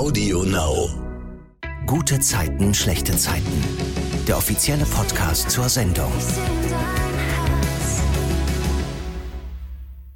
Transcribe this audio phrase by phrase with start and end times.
[0.00, 0.88] Audio Now.
[1.84, 3.62] Gute Zeiten, schlechte Zeiten.
[4.26, 6.10] Der offizielle Podcast zur Sendung.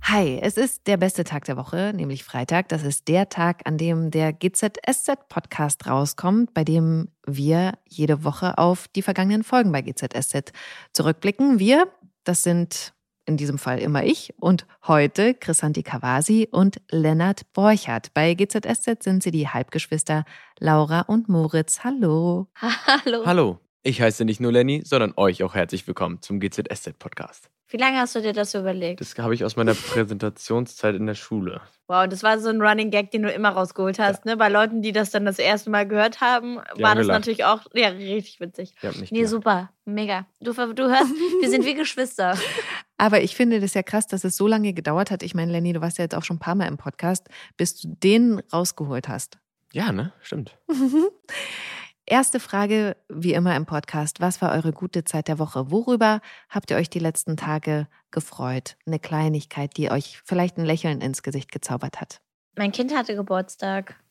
[0.01, 2.71] Hi, es ist der beste Tag der Woche, nämlich Freitag.
[2.71, 8.57] Das ist der Tag, an dem der GZSZ Podcast rauskommt, bei dem wir jede Woche
[8.57, 10.53] auf die vergangenen Folgen bei GZSZ
[10.95, 11.59] zurückblicken.
[11.59, 11.89] Wir,
[12.25, 12.94] das sind
[13.27, 18.13] in diesem Fall immer ich und heute Chrisanti Kawasi und Lennart Borchardt.
[18.15, 20.25] Bei GZSZ sind sie die Halbgeschwister
[20.59, 21.81] Laura und Moritz.
[21.85, 22.49] Hallo.
[22.87, 23.23] Hallo.
[23.25, 27.51] Hallo, ich heiße nicht nur Lenny, sondern euch auch herzlich willkommen zum GZSZ Podcast.
[27.69, 29.01] Wie lange hast du dir das überlegt?
[29.01, 31.61] Das habe ich aus meiner Präsentationszeit in der Schule.
[31.89, 34.25] Wow, das war so ein Running Gag, den du immer rausgeholt hast.
[34.27, 34.37] Ne?
[34.37, 37.21] Bei Leuten, die das dann das erste Mal gehört haben, Die war haben das gelacht.
[37.21, 38.75] natürlich auch ja, richtig witzig.
[38.79, 39.31] Ich habe nicht Nee, gelacht.
[39.33, 39.71] super.
[39.87, 40.27] Mega.
[40.41, 42.39] Du, du hörst, wir sind wie Geschwister.
[43.05, 45.23] Aber ich finde das ja krass, dass es so lange gedauert hat.
[45.23, 47.79] Ich meine, Lenny, du warst ja jetzt auch schon ein paar Mal im Podcast, bis
[47.79, 49.37] du den rausgeholt hast.
[49.75, 50.15] Ja, ne?
[50.23, 50.57] Stimmt.
[52.07, 54.23] Erste Frage, wie immer im Podcast.
[54.23, 55.71] Was war eure gute Zeit der Woche?
[55.71, 58.79] Worüber habt ihr euch die letzten Tage gefreut?
[58.87, 62.23] Eine Kleinigkeit, die euch vielleicht ein Lächeln ins Gesicht gezaubert hat.
[62.57, 64.03] Mein Kind hatte Geburtstag.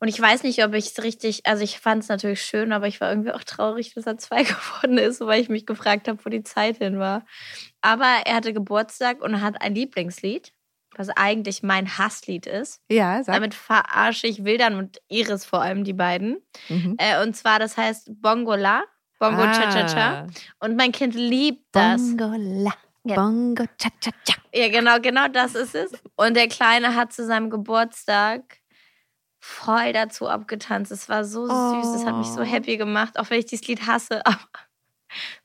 [0.00, 2.86] Und ich weiß nicht, ob ich es richtig, also ich fand es natürlich schön, aber
[2.86, 6.24] ich war irgendwie auch traurig, dass er zwei geworden ist, weil ich mich gefragt habe,
[6.24, 7.24] wo die Zeit hin war.
[7.80, 10.52] Aber er hatte Geburtstag und hat ein Lieblingslied,
[10.96, 12.80] was eigentlich mein Hasslied ist.
[12.90, 13.34] Ja, sag.
[13.34, 16.38] Damit verarsche ich Wildern und Iris vor allem, die beiden.
[16.68, 16.96] Mhm.
[16.98, 18.84] Äh, und zwar, das heißt Bongola,
[19.18, 20.20] Bongo Cha Cha Cha.
[20.20, 20.26] Ah.
[20.60, 22.00] Und mein Kind liebt das.
[22.16, 22.72] Bongo la,
[23.04, 23.16] Ja.
[23.16, 24.34] Bongo cha cha cha.
[24.54, 25.92] Ja, genau, genau das ist es.
[26.16, 28.58] Und der Kleine hat zu seinem Geburtstag
[29.40, 30.90] voll dazu abgetanzt.
[30.92, 32.44] Es war so süß, es hat mich so Oh.
[32.44, 34.20] happy gemacht, auch wenn ich dieses Lied hasse.
[34.26, 34.38] Aber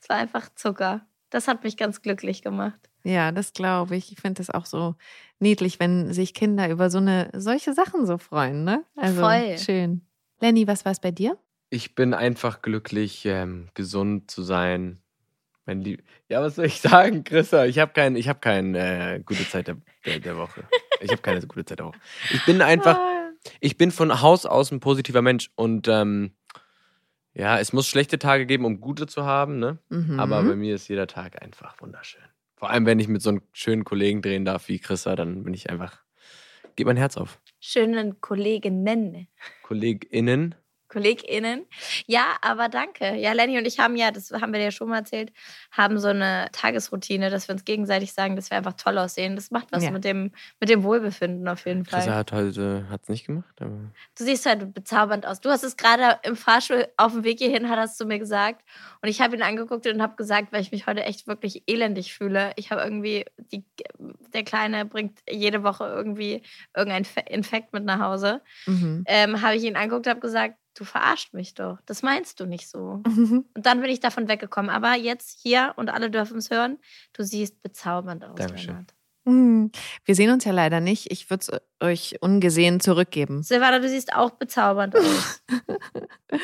[0.02, 1.06] es war einfach Zucker.
[1.30, 2.80] Das hat mich ganz glücklich gemacht.
[3.04, 4.12] Ja, das glaube ich.
[4.12, 4.96] Ich finde es auch so
[5.40, 8.84] niedlich, wenn sich Kinder über so eine solche Sachen so freuen, ne?
[8.96, 9.58] Also Voll.
[9.58, 10.02] schön.
[10.40, 11.38] Lenny, was war es bei dir?
[11.70, 15.00] Ich bin einfach glücklich, ähm, gesund zu sein.
[15.66, 17.66] Mein Lieb ja, was soll ich sagen, Chrissa?
[17.66, 20.64] Ich habe kein, ich hab kein äh, gute Zeit der, der, der Woche.
[21.02, 22.00] Ich habe keine gute Zeit der Woche.
[22.32, 22.98] Ich bin einfach,
[23.60, 26.32] ich bin von Haus aus ein positiver Mensch und ähm,
[27.34, 29.80] ja, es muss schlechte Tage geben, um gute zu haben, ne?
[29.90, 30.20] Mhm.
[30.20, 32.22] Aber bei mir ist jeder Tag einfach wunderschön.
[32.56, 35.54] Vor allem, wenn ich mit so einem schönen Kollegen drehen darf wie Chrissa, dann bin
[35.54, 36.00] ich einfach,
[36.76, 37.42] geht mein Herz auf.
[37.60, 39.28] Schönen Kolleginnen.
[39.64, 40.56] KollegInnen,
[40.94, 41.66] KollegInnen.
[42.06, 43.16] Ja, aber danke.
[43.16, 45.32] Ja, Lenny und ich haben ja, das haben wir dir ja schon mal erzählt,
[45.72, 49.36] haben so eine Tagesroutine, dass wir uns gegenseitig sagen, dass wir einfach toll aussehen.
[49.36, 49.92] Das macht was Ja.
[49.92, 52.00] mit, dem, mit dem Wohlbefinden auf jeden Fall.
[52.02, 55.42] Chrissa hat heute, hat's nicht gemacht, aber Du siehst halt bezaubernd aus.
[55.42, 58.62] Du hast es gerade im Fahrstuhl auf dem Weg hierhin, hat das zu mir gesagt.
[59.02, 62.14] Und ich habe ihn angeguckt und habe gesagt, weil ich mich heute echt wirklich elendig
[62.14, 62.52] fühle.
[62.56, 63.66] Ich habe irgendwie, die,
[64.34, 66.44] der Kleine bringt jede Woche irgendwie
[66.76, 68.42] irgendein Fe- Infekt mit nach Hause.
[68.66, 69.04] Mhm.
[69.08, 71.80] Ähm, habe ich ihn angeguckt und habe gesagt, du verarscht mich doch.
[71.86, 73.02] Das meinst du nicht so.
[73.06, 74.70] Und dann bin ich davon weggekommen.
[74.70, 76.80] Aber jetzt hier und alle dürfen es hören,
[77.14, 78.68] du siehst bezaubernd aus, Dankeschön.
[78.68, 78.94] Lennart.
[79.26, 79.72] Mhm.
[80.06, 81.12] Wir sehen uns ja leider nicht.
[81.12, 83.44] Ich würde es euch ungesehen zurückgeben.
[83.44, 85.44] Silvana, du siehst auch bezaubernd aus.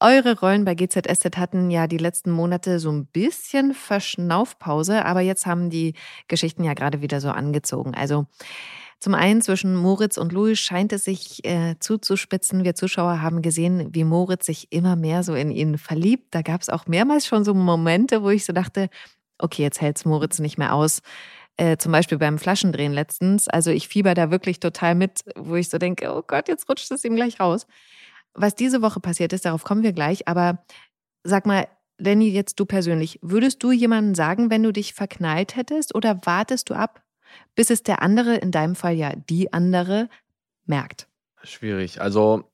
[0.00, 5.44] Eure Rollen bei GZSZ hatten ja die letzten Monate so ein bisschen Verschnaufpause, aber jetzt
[5.44, 5.94] haben die
[6.28, 7.96] Geschichten ja gerade wieder so angezogen.
[7.96, 8.26] Also
[9.00, 12.64] zum einen zwischen Moritz und Louis scheint es sich äh, zuzuspitzen.
[12.64, 16.34] Wir Zuschauer haben gesehen, wie Moritz sich immer mehr so in ihn verliebt.
[16.34, 18.88] Da gab es auch mehrmals schon so Momente, wo ich so dachte,
[19.38, 21.00] okay, jetzt hält's Moritz nicht mehr aus.
[21.56, 23.46] Äh, zum Beispiel beim Flaschendrehen letztens.
[23.48, 26.90] Also ich fieber da wirklich total mit, wo ich so denke, oh Gott, jetzt rutscht
[26.90, 27.66] es ihm gleich raus.
[28.34, 30.26] Was diese Woche passiert ist, darauf kommen wir gleich.
[30.26, 30.64] Aber
[31.22, 35.94] sag mal, Lenny, jetzt du persönlich, würdest du jemandem sagen, wenn du dich verknallt hättest
[35.94, 37.02] oder wartest du ab,
[37.54, 40.08] bis es der andere, in deinem Fall ja die andere,
[40.66, 41.06] merkt?
[41.44, 42.00] schwierig.
[42.00, 42.50] Also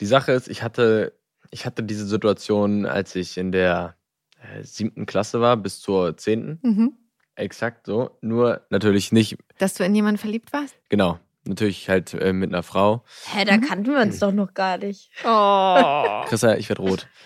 [0.00, 1.12] die Sache ist, ich hatte,
[1.50, 3.96] ich hatte diese Situation, als ich in der
[4.42, 6.58] äh, siebten Klasse war, bis zur zehnten.
[6.62, 6.92] Mhm.
[7.36, 8.18] Exakt so.
[8.20, 10.74] Nur natürlich nicht, Dass du in jemanden verliebt warst?
[10.88, 13.04] genau, natürlich halt äh, mit einer Frau.
[13.32, 13.60] Hä, da Mhm.
[13.62, 15.10] kannten wir uns doch noch gar nicht.
[15.24, 16.24] Oh.
[16.28, 17.06] Chrissa, ich werde rot.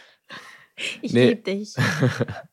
[1.03, 1.31] Ich Nee.
[1.31, 1.75] liebe dich.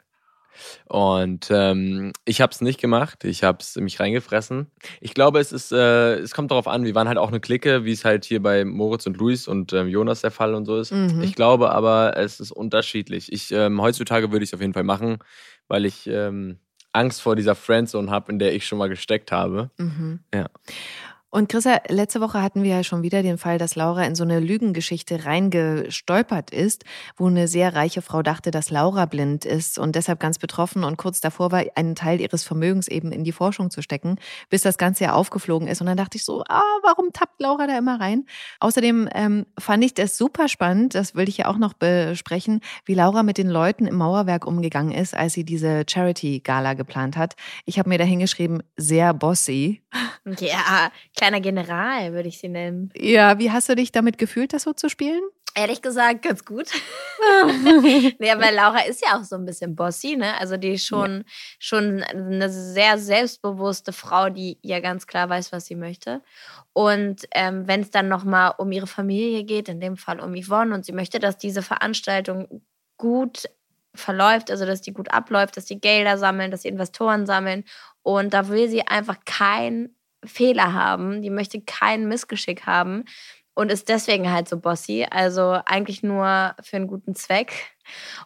[0.86, 3.24] Und ähm, ich habe es nicht gemacht.
[3.24, 4.72] Ich habe es mich reingefressen.
[5.02, 6.86] Ich glaube, es ist, äh, es kommt darauf an.
[6.86, 9.74] Wir waren halt auch eine Clique, wie es halt hier bei Moritz und Luis und
[9.74, 10.92] ähm, Jonas der Fall und so ist.
[10.92, 11.22] Mhm.
[11.22, 13.32] Ich glaube aber, es ist unterschiedlich.
[13.32, 15.20] Ich ähm, heutzutage würde ich es auf jeden Fall machen,
[15.68, 16.60] weil ich ähm,
[16.96, 19.70] Angst vor dieser Friendzone habe, in der ich schon mal gesteckt habe.
[19.78, 20.22] Mhm.
[20.34, 20.48] Ja.
[21.36, 24.24] Und Chrissa, letzte Woche hatten wir ja schon wieder den Fall, dass Laura in so
[24.24, 26.86] eine Lügengeschichte reingestolpert ist,
[27.18, 30.96] wo eine sehr reiche Frau dachte, dass Laura blind ist und deshalb ganz betroffen und
[30.96, 34.16] kurz davor war, einen Teil ihres Vermögens eben in die Forschung zu stecken,
[34.50, 35.82] bis das Ganze ja aufgeflogen ist.
[35.82, 38.26] Und dann dachte ich so, ah, warum tappt Laura da immer rein?
[38.62, 42.94] Außerdem ähm, fand ich das super spannend, das will ich ja auch noch besprechen, wie
[42.94, 47.36] Laura mit den Leuten im Mauerwerk umgegangen ist, als sie diese Charity-Gala geplant hat.
[47.66, 49.82] Ich habe mir da hingeschrieben, sehr bossy.
[50.40, 50.92] Ja,
[51.26, 52.92] kleiner General würde ich sie nennen.
[52.96, 55.22] Ja, wie hast du dich damit gefühlt, das so zu spielen?
[55.58, 56.70] Ehrlich gesagt, ganz gut.
[58.20, 60.38] ja, weil Laura ist ja auch so ein bisschen bossy, ne?
[60.40, 61.24] Also die ist schon, ja.
[61.58, 66.22] schon eine sehr selbstbewusste Frau, die ja ganz klar weiß, was sie möchte.
[66.74, 70.76] Und ähm, wenn es dann nochmal um ihre Familie geht, in dem Fall um Yvonne,
[70.76, 72.62] und sie möchte, dass diese Veranstaltung
[72.98, 73.50] gut
[73.96, 77.64] verläuft, also dass die gut abläuft, dass die Gelder sammeln, dass die Investoren sammeln.
[78.04, 79.95] Und da will sie einfach keinen
[80.28, 83.06] Fehler haben, die möchte kein Missgeschick haben
[83.56, 85.08] und ist deswegen halt so bossy.
[85.10, 87.72] Also eigentlich nur für einen guten Zweck.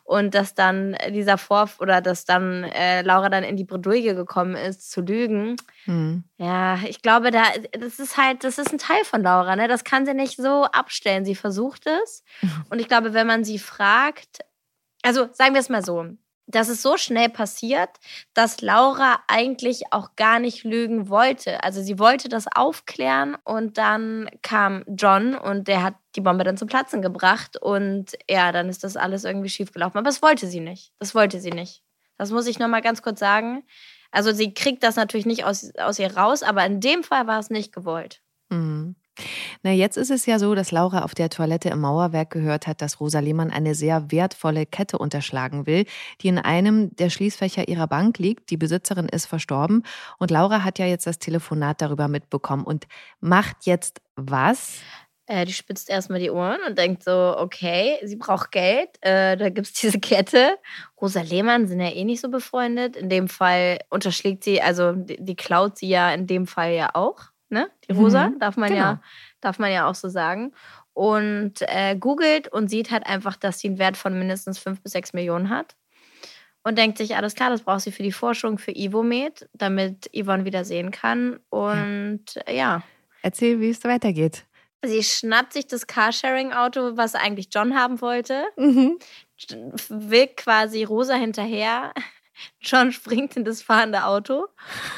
[0.03, 4.55] Und dass dann dieser Vorf oder dass dann äh, Laura dann in die Bredouille gekommen
[4.55, 5.57] ist, zu lügen.
[5.85, 6.23] Mhm.
[6.37, 9.67] Ja, ich glaube, da, das ist halt, das ist ein Teil von Laura, ne?
[9.67, 11.25] Das kann sie nicht so abstellen.
[11.25, 12.23] Sie versucht es.
[12.69, 14.39] Und ich glaube, wenn man sie fragt,
[15.03, 16.05] also sagen wir es mal so,
[16.49, 17.89] das ist so schnell passiert,
[18.33, 21.63] dass Laura eigentlich auch gar nicht lügen wollte.
[21.63, 26.57] Also sie wollte das aufklären und dann kam John und der hat die Bombe dann
[26.57, 29.97] zum Platzen gebracht und ja, dann ist das alles irgendwie schiefgelaufen.
[29.99, 30.91] Aber das wollte sie nicht.
[30.97, 31.83] Das wollte sie nicht.
[32.17, 33.63] Das muss ich nochmal ganz kurz sagen.
[34.11, 37.39] Also sie kriegt das natürlich nicht aus, aus ihr raus, aber in dem Fall war
[37.39, 38.21] es nicht gewollt.
[38.49, 38.95] Mhm.
[39.63, 42.81] Na, jetzt ist es ja so, dass Laura auf der Toilette im Mauerwerk gehört hat,
[42.81, 45.85] dass Rosa Lehmann eine sehr wertvolle Kette unterschlagen will,
[46.21, 48.49] die in einem der Schließfächer ihrer Bank liegt.
[48.49, 49.83] Die Besitzerin ist verstorben
[50.17, 52.87] und Laura hat ja jetzt das Telefonat darüber mitbekommen und
[53.19, 54.79] macht jetzt was?
[55.29, 59.49] Äh, die spitzt erstmal die Ohren und denkt so, okay, sie braucht Geld, äh, da
[59.49, 60.57] gibt es diese Kette.
[60.99, 62.95] Rosa Lehmann sind ja eh nicht so befreundet.
[62.95, 66.89] In dem Fall unterschlägt sie, also die, die klaut sie ja in dem Fall ja
[66.95, 67.69] auch ne?
[67.87, 68.81] Die Rosa, mhm, darf man genau.
[68.81, 69.01] ja,
[69.41, 70.53] darf man ja auch so sagen.
[70.93, 74.91] Und äh, googelt und sieht halt einfach, dass sie einen Wert von mindestens fünf bis
[74.91, 75.75] sechs Millionen hat.
[76.63, 80.45] Und denkt sich, alles klar, das braucht sie für die Forschung für Ivomed, damit Yvonne
[80.45, 81.39] wieder sehen kann.
[81.49, 82.53] Und ja.
[82.53, 82.83] ja.
[83.21, 84.45] Erzähl, wie es weitergeht.
[84.85, 88.97] Sie schnappt sich das Carsharing-Auto, was eigentlich John haben wollte, mhm.
[89.89, 91.93] will quasi Rosa hinterher,
[92.61, 94.47] John springt in das fahrende Auto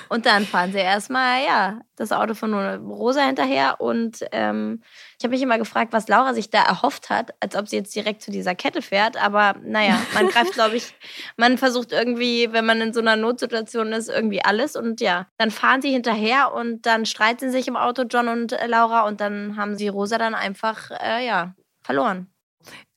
[0.09, 4.81] und dann fahren sie erstmal, ja, das Auto von Rosa hinterher und ähm,
[5.17, 7.95] ich habe mich immer gefragt, was Laura sich da erhofft hat, als ob sie jetzt
[7.95, 10.93] direkt zu dieser Kette fährt, aber naja, man greift, glaube ich,
[11.37, 15.51] man versucht irgendwie, wenn man in so einer Notsituation ist, irgendwie alles und ja, dann
[15.51, 19.21] fahren sie hinterher und dann streiten sie sich im Auto, John und äh, Laura und
[19.21, 21.53] dann haben sie Rosa dann einfach, äh, ja,
[21.83, 22.30] verloren.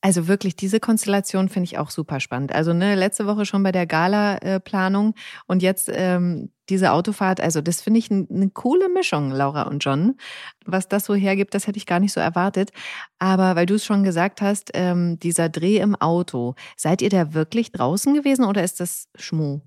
[0.04, 2.54] Also wirklich, diese Konstellation finde ich auch super spannend.
[2.54, 5.14] Also ne, letzte Woche schon bei der Gala-Planung
[5.46, 7.40] und jetzt ähm, diese Autofahrt.
[7.40, 10.18] Also das finde ich eine coole Mischung, Laura und John.
[10.66, 12.70] Was das so hergibt, das hätte ich gar nicht so erwartet.
[13.18, 17.32] Aber weil du es schon gesagt hast, ähm, dieser Dreh im Auto, seid ihr da
[17.32, 19.62] wirklich draußen gewesen oder ist das Schmuh?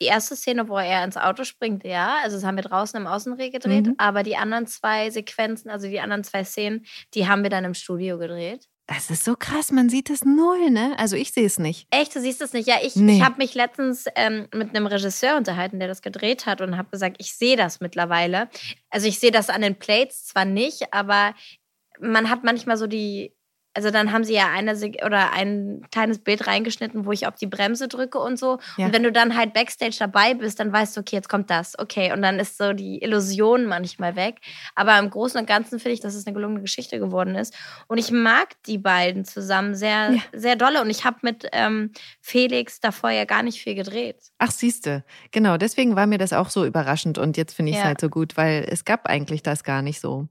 [0.00, 3.06] Die erste Szene, wo er ins Auto springt, ja, also das haben wir draußen im
[3.06, 3.96] Außenreh gedreht, mhm.
[3.98, 7.74] aber die anderen zwei Sequenzen, also die anderen zwei Szenen, die haben wir dann im
[7.74, 8.66] Studio gedreht.
[8.86, 10.94] Das ist so krass, man sieht es null, ne?
[10.98, 11.86] Also ich sehe es nicht.
[11.90, 12.68] Echt, du siehst es nicht?
[12.68, 13.16] Ja, ich, nee.
[13.16, 16.90] ich habe mich letztens ähm, mit einem Regisseur unterhalten, der das gedreht hat und habe
[16.90, 18.50] gesagt, ich sehe das mittlerweile.
[18.90, 21.34] Also ich sehe das an den Plates zwar nicht, aber
[21.98, 23.34] man hat manchmal so die
[23.74, 27.46] also dann haben sie ja eine oder ein kleines Bild reingeschnitten, wo ich auf die
[27.46, 28.58] Bremse drücke und so.
[28.76, 28.86] Ja.
[28.86, 31.78] Und wenn du dann halt Backstage dabei bist, dann weißt du, okay, jetzt kommt das.
[31.78, 34.36] Okay, und dann ist so die Illusion manchmal weg.
[34.76, 37.54] Aber im Großen und Ganzen finde ich, dass es eine gelungene Geschichte geworden ist.
[37.88, 40.20] Und ich mag die beiden zusammen sehr, ja.
[40.32, 40.80] sehr dolle.
[40.80, 41.90] Und ich habe mit ähm,
[42.20, 44.16] Felix davor ja gar nicht viel gedreht.
[44.38, 45.04] Ach, siehste.
[45.32, 47.18] Genau, deswegen war mir das auch so überraschend.
[47.18, 47.88] Und jetzt finde ich es ja.
[47.88, 50.28] halt so gut, weil es gab eigentlich das gar nicht so.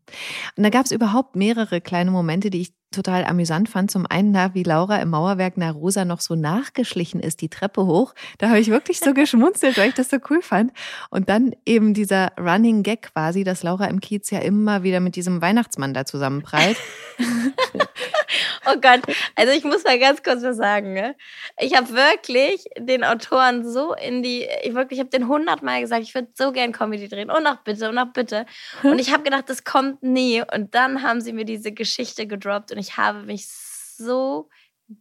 [0.55, 3.91] Und da gab es überhaupt mehrere kleine Momente, die ich total amüsant fand.
[3.91, 7.85] Zum einen da, wie Laura im Mauerwerk nach Rosa noch so nachgeschlichen ist, die Treppe
[7.85, 8.13] hoch.
[8.37, 10.71] Da habe ich wirklich so geschmunzelt, weil ich das so cool fand.
[11.09, 15.15] Und dann eben dieser Running Gag quasi, dass Laura im Kiez ja immer wieder mit
[15.15, 16.77] diesem Weihnachtsmann da zusammenprallt.
[18.65, 19.01] oh Gott,
[19.35, 20.93] also ich muss mal ganz kurz was sagen.
[20.93, 21.15] Ne?
[21.59, 26.03] Ich habe wirklich den Autoren so in die, ich wirklich, ich habe den hundertmal gesagt,
[26.03, 28.45] ich würde so gern Comedy drehen und noch bitte und noch bitte.
[28.83, 30.43] Und ich habe gedacht, das kommt nie.
[30.53, 34.49] Und dann haben sie mir diese Geschichte gedroppt und ich habe mich so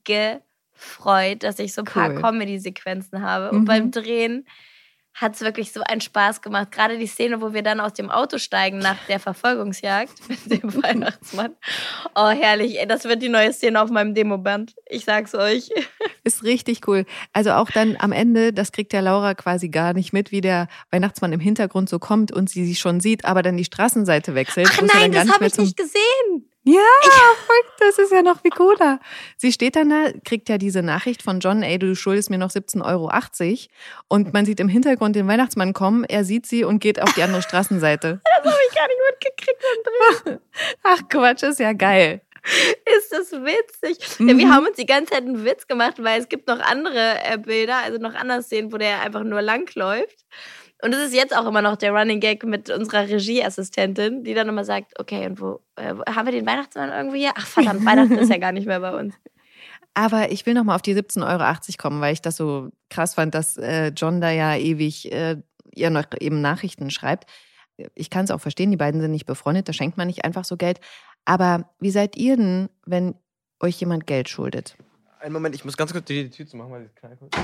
[0.05, 3.51] gefreut, dass ich so ein paar Comedy-Sequenzen habe.
[3.51, 3.65] Und mhm.
[3.65, 4.47] beim Drehen
[5.15, 6.73] hat es wirklich so einen Spaß gemacht.
[6.73, 10.83] Gerade die Szene, wo wir dann aus dem Auto steigen nach der Verfolgungsjagd mit dem
[10.83, 11.55] Weihnachtsmann.
[12.15, 12.79] Oh, herrlich.
[12.79, 14.75] Ey, das wird die neue Szene auf meinem Demoband.
[14.89, 15.69] Ich sag's euch.
[16.25, 17.05] Ist richtig cool.
[17.33, 20.69] Also auch dann am Ende, das kriegt ja Laura quasi gar nicht mit, wie der
[20.91, 24.71] Weihnachtsmann im Hintergrund so kommt und sie sich schon sieht, aber dann die Straßenseite wechselt.
[24.73, 26.49] Ach nein, das habe ich nicht gesehen.
[26.65, 26.81] Ja,
[27.81, 29.01] das ist ja noch viel cooler.
[29.37, 32.51] Sie steht dann da, kriegt ja diese Nachricht von John, ey, du schuldest mir noch
[32.51, 33.11] 17,80 Euro.
[34.09, 37.23] Und man sieht im Hintergrund den Weihnachtsmann kommen, er sieht sie und geht auf die
[37.23, 38.21] andere Straßenseite.
[38.45, 39.65] Das habe ich gar nicht mitgekriegt,
[40.25, 40.41] Andrea.
[40.83, 42.23] Ach Quatsch, ist ja geil.
[42.99, 44.19] Ist das witzig?
[44.19, 44.39] Ja, Mhm.
[44.39, 47.39] wir haben uns die ganze Zeit einen Witz gemacht, weil es gibt noch andere äh,
[47.39, 50.25] Bilder, also noch andere Szenen, wo der einfach nur langläuft.
[50.85, 54.49] Und es ist jetzt auch immer noch der Running Gag mit unserer Regieassistentin, die dann
[54.49, 57.31] immer sagt, okay, und wo, äh, haben wir den Weihnachtsmann irgendwo hier?
[57.37, 59.15] Ach verdammt, Weihnachten ist ja gar nicht mehr bei uns.
[59.95, 63.15] Aber ich will noch mal auf die 17,80 Euro kommen, weil ich das so krass
[63.15, 65.37] fand, dass äh, John da ja ewig äh,
[65.73, 67.31] ihr noch eben Nachrichten schreibt.
[67.95, 70.45] Ich kann es auch verstehen, die beiden sind nicht befreundet, da schenkt man nicht einfach
[70.45, 70.81] so Geld.
[71.25, 73.15] Aber wie seid ihr denn, wenn
[73.61, 74.77] euch jemand Geld schuldet?
[75.21, 77.37] Einen Moment, ich muss ganz kurz die, die Tür zu machen, weil ich knall kurz.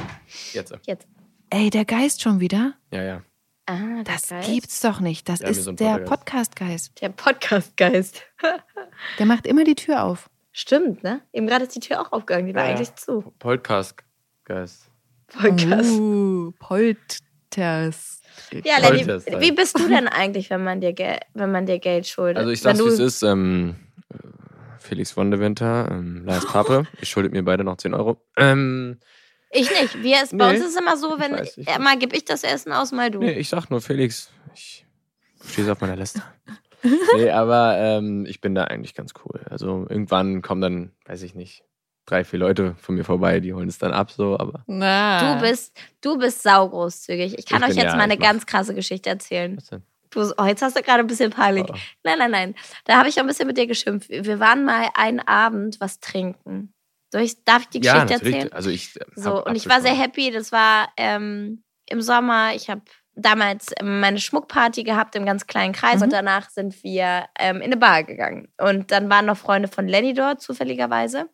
[0.53, 0.75] Jetzt.
[0.85, 1.07] Jetzt.
[1.51, 2.75] Ey, der Geist schon wieder?
[2.93, 3.23] Ja, ja.
[3.67, 4.49] Ah, Das Geist.
[4.49, 5.29] gibt's doch nicht.
[5.29, 5.99] Das Ja, ist sind der.
[5.99, 7.01] Podcast-Geist.
[7.01, 8.23] Der Podcast-Geist.
[9.19, 10.29] Der macht immer die Tür auf.
[10.53, 11.21] Stimmt, ne?
[11.33, 13.33] Eben gerade ist die Tür auch aufgegangen, die war Ja, eigentlich zu.
[13.39, 13.95] Podcast,
[14.45, 14.91] Geist.
[15.29, 15.91] Podcast.
[15.91, 18.21] Uh, Polters.
[18.65, 22.07] Ja, Lenny, wie bist du denn eigentlich, wenn man dir, Gel wenn man dir Geld
[22.09, 22.39] schuldet?
[22.39, 23.23] Also ich sag's, wie es ist.
[23.23, 23.77] Ähm,
[24.13, 24.17] äh,
[24.79, 26.85] Felix von der Winter, ähm, Lars Pape.
[27.01, 28.21] Ich schuldet mir beide noch 10 Euro.
[28.37, 28.99] Ähm,
[29.51, 30.03] Ich nicht.
[30.03, 31.69] Wir, es, bei Nee, uns ist es immer so, wenn weiß nicht.
[31.69, 33.19] äh, mal gebe ich das Essen aus, mal du.
[33.21, 34.31] nee, ich sag nur Felix.
[34.55, 34.85] Ich
[35.51, 36.23] stehe auf meiner Liste.
[37.17, 39.41] nee, aber ähm, ich bin da eigentlich ganz cool.
[39.51, 41.65] Also irgendwann kommen dann, weiß ich nicht,
[42.07, 44.65] drei, vier Leute von mir vorbei, die holen es dann ab, so, aber.
[44.67, 45.35] Na.
[45.37, 47.39] Du bist, du bist saugroßzügig.
[47.39, 49.57] Ich kann Ich euch bin- jetzt ja, mal eine ich ganz krasse Geschichte erzählen.
[49.57, 49.83] Was denn?
[50.11, 51.67] Du, oh, jetzt hast du gerade ein bisschen peinlich.
[51.69, 51.75] Oh.
[52.03, 52.55] Nein, nein, nein.
[52.87, 54.09] Da habe ich auch ein bisschen mit dir geschimpft.
[54.09, 56.73] Wir waren mal einen Abend was trinken.
[57.11, 58.35] Soll ich, darf ich die Ja, Geschichte natürlich.
[58.37, 58.53] erzählen?
[58.53, 60.31] Also ich, äh, So, hab und ich war sehr happy.
[60.31, 62.55] Das war ähm, im Sommer.
[62.55, 62.83] Ich habe
[63.15, 66.03] damals ähm, meine Schmuckparty gehabt im ganz kleinen Kreis Mhm.
[66.03, 68.49] und danach sind wir ähm, in eine Bar gegangen.
[68.59, 71.29] Und dann waren noch Freunde von Lenny dort, zufälligerweise.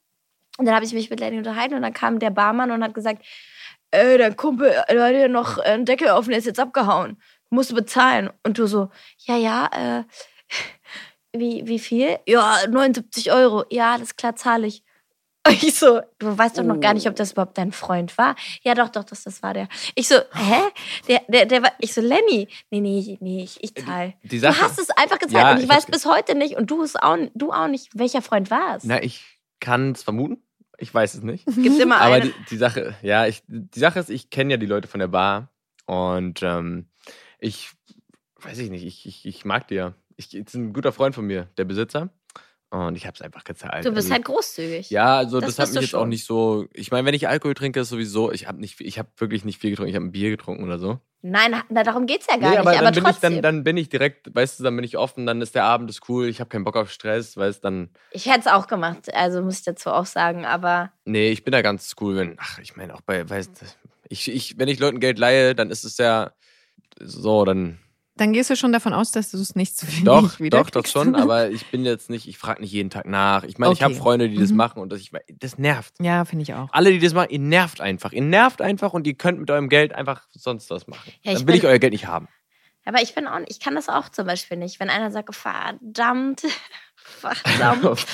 [0.56, 2.94] Und dann habe ich mich mit Lenny unterhalten und dann kam der Barmann und hat
[2.94, 3.24] gesagt,
[3.90, 7.20] ey, dein Kumpel, der hat hier noch einen Deckel offen, der ist jetzt abgehauen.
[7.50, 8.30] Musst du bezahlen.
[8.44, 10.04] Und du so, ja, ja, äh,
[11.36, 12.18] wie, wie viel?
[12.26, 13.64] Ja, 79 Euro.
[13.70, 14.83] Ja, alles klar, zahle ich.
[15.46, 18.34] Und ich so, du weißt doch noch gar nicht, ob das überhaupt dein Freund war.
[18.62, 19.68] Ja, doch, doch, das, das war der.
[19.94, 20.60] Ich so, hä?
[21.08, 22.48] Der, der, der war, ich so, Lenny.
[22.70, 24.14] Nee, nee, nee, ich, ich zahl.
[24.22, 26.56] Die Du Sache, hast es einfach gezahlt Ja, und ich, ich weiß bis heute nicht
[26.56, 28.84] und du, es auch, du auch nicht, welcher Freund war es.
[28.84, 29.24] na, ich
[29.60, 30.38] kann es vermuten.
[30.78, 31.46] Ich weiß es nicht.
[31.56, 34.66] Gibt immer Aber die, die Sache, ja, ich, die Sache ist, ich kenne ja die
[34.66, 35.50] Leute von der Bar
[35.86, 36.88] und ähm,
[37.38, 37.70] ich
[38.40, 39.94] weiß ich nicht, ich, ich, ich mag die ja.
[40.16, 42.10] Ich, ist ein guter Freund von mir, der Besitzer.
[42.74, 43.84] Und ich habe es einfach gezahlt.
[43.84, 44.90] Du bist also, halt großzügig.
[44.90, 46.08] Ja, also Das das, hat mich jetzt auch schon.
[46.08, 46.66] nicht so.
[46.72, 48.32] Ich meine, wenn ich Alkohol trinke, ist sowieso.
[48.32, 49.90] Ich habe nicht, ich habe wirklich nicht viel getrunken.
[49.90, 50.98] Ich habe ein Bier getrunken oder so.
[51.22, 52.58] Nein, na, darum geht's ja gar Nee, nicht.
[52.58, 53.32] aber, Aber, dann bin ich, trotzdem.
[53.34, 55.88] dann, dann bin ich direkt, weißt du, dann bin ich offen, dann ist der Abend
[55.88, 56.26] ist cool.
[56.28, 57.90] Ich habe keinen Bock auf Stress, weißt dann.
[58.10, 60.44] ich hätte es auch gemacht, also muss ich dazu auch sagen.
[60.44, 62.36] Aber Nee, ich bin da ganz cool, wenn.
[62.38, 63.52] Ach, ich meine auch bei, weißt
[64.08, 66.32] ich, ich, wenn ich Leuten Geld leihe, dann ist es ja
[67.00, 67.78] so, dann.
[68.16, 70.70] Dann gehst du schon davon aus, dass du es nicht zu viel Doch, wieder doch,
[70.70, 73.42] das schon, aber ich bin jetzt nicht, ich frage nicht jeden Tag nach.
[73.42, 74.00] Ich meine, ich habe Okay.
[74.02, 74.56] Freunde, die das Mhm.
[74.56, 75.94] machen und das, ich, das nervt.
[76.00, 76.68] Ja, finde ich auch.
[76.70, 78.12] Alle, die das machen, ihr nervt einfach.
[78.12, 81.10] Ihr nervt einfach und ihr könnt mit eurem Geld einfach sonst was machen.
[81.22, 82.28] Ja, ich dann will ich bin- euer Geld nicht haben.
[82.84, 84.78] Aber ich bin auch, ich kann das auch zum Beispiel nicht.
[84.78, 86.42] Wenn einer sagt, verdammt,
[86.96, 88.00] verdammt.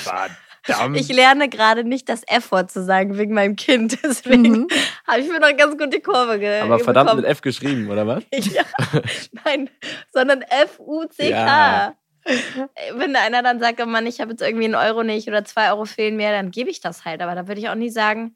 [0.63, 0.95] Verdammt.
[0.99, 3.97] Ich lerne gerade nicht das F-Wort zu sagen wegen meinem Kind.
[4.03, 4.67] Deswegen Mhm.
[5.07, 7.21] Habe ich mir noch ganz gut die Kurve ge Aber verdammt bekommen.
[7.23, 8.23] mit F geschrieben, oder was?
[8.33, 8.63] Ja,
[9.45, 9.69] nein,
[10.11, 11.29] sondern F-U-C-K.
[11.29, 11.95] Ja.
[12.93, 15.71] Wenn einer dann sagt, oh Mann, ich habe jetzt irgendwie einen Euro nicht oder zwei
[15.71, 17.21] Euro fehlen mir, dann gebe ich das halt.
[17.21, 18.35] Aber da würde ich auch nie sagen,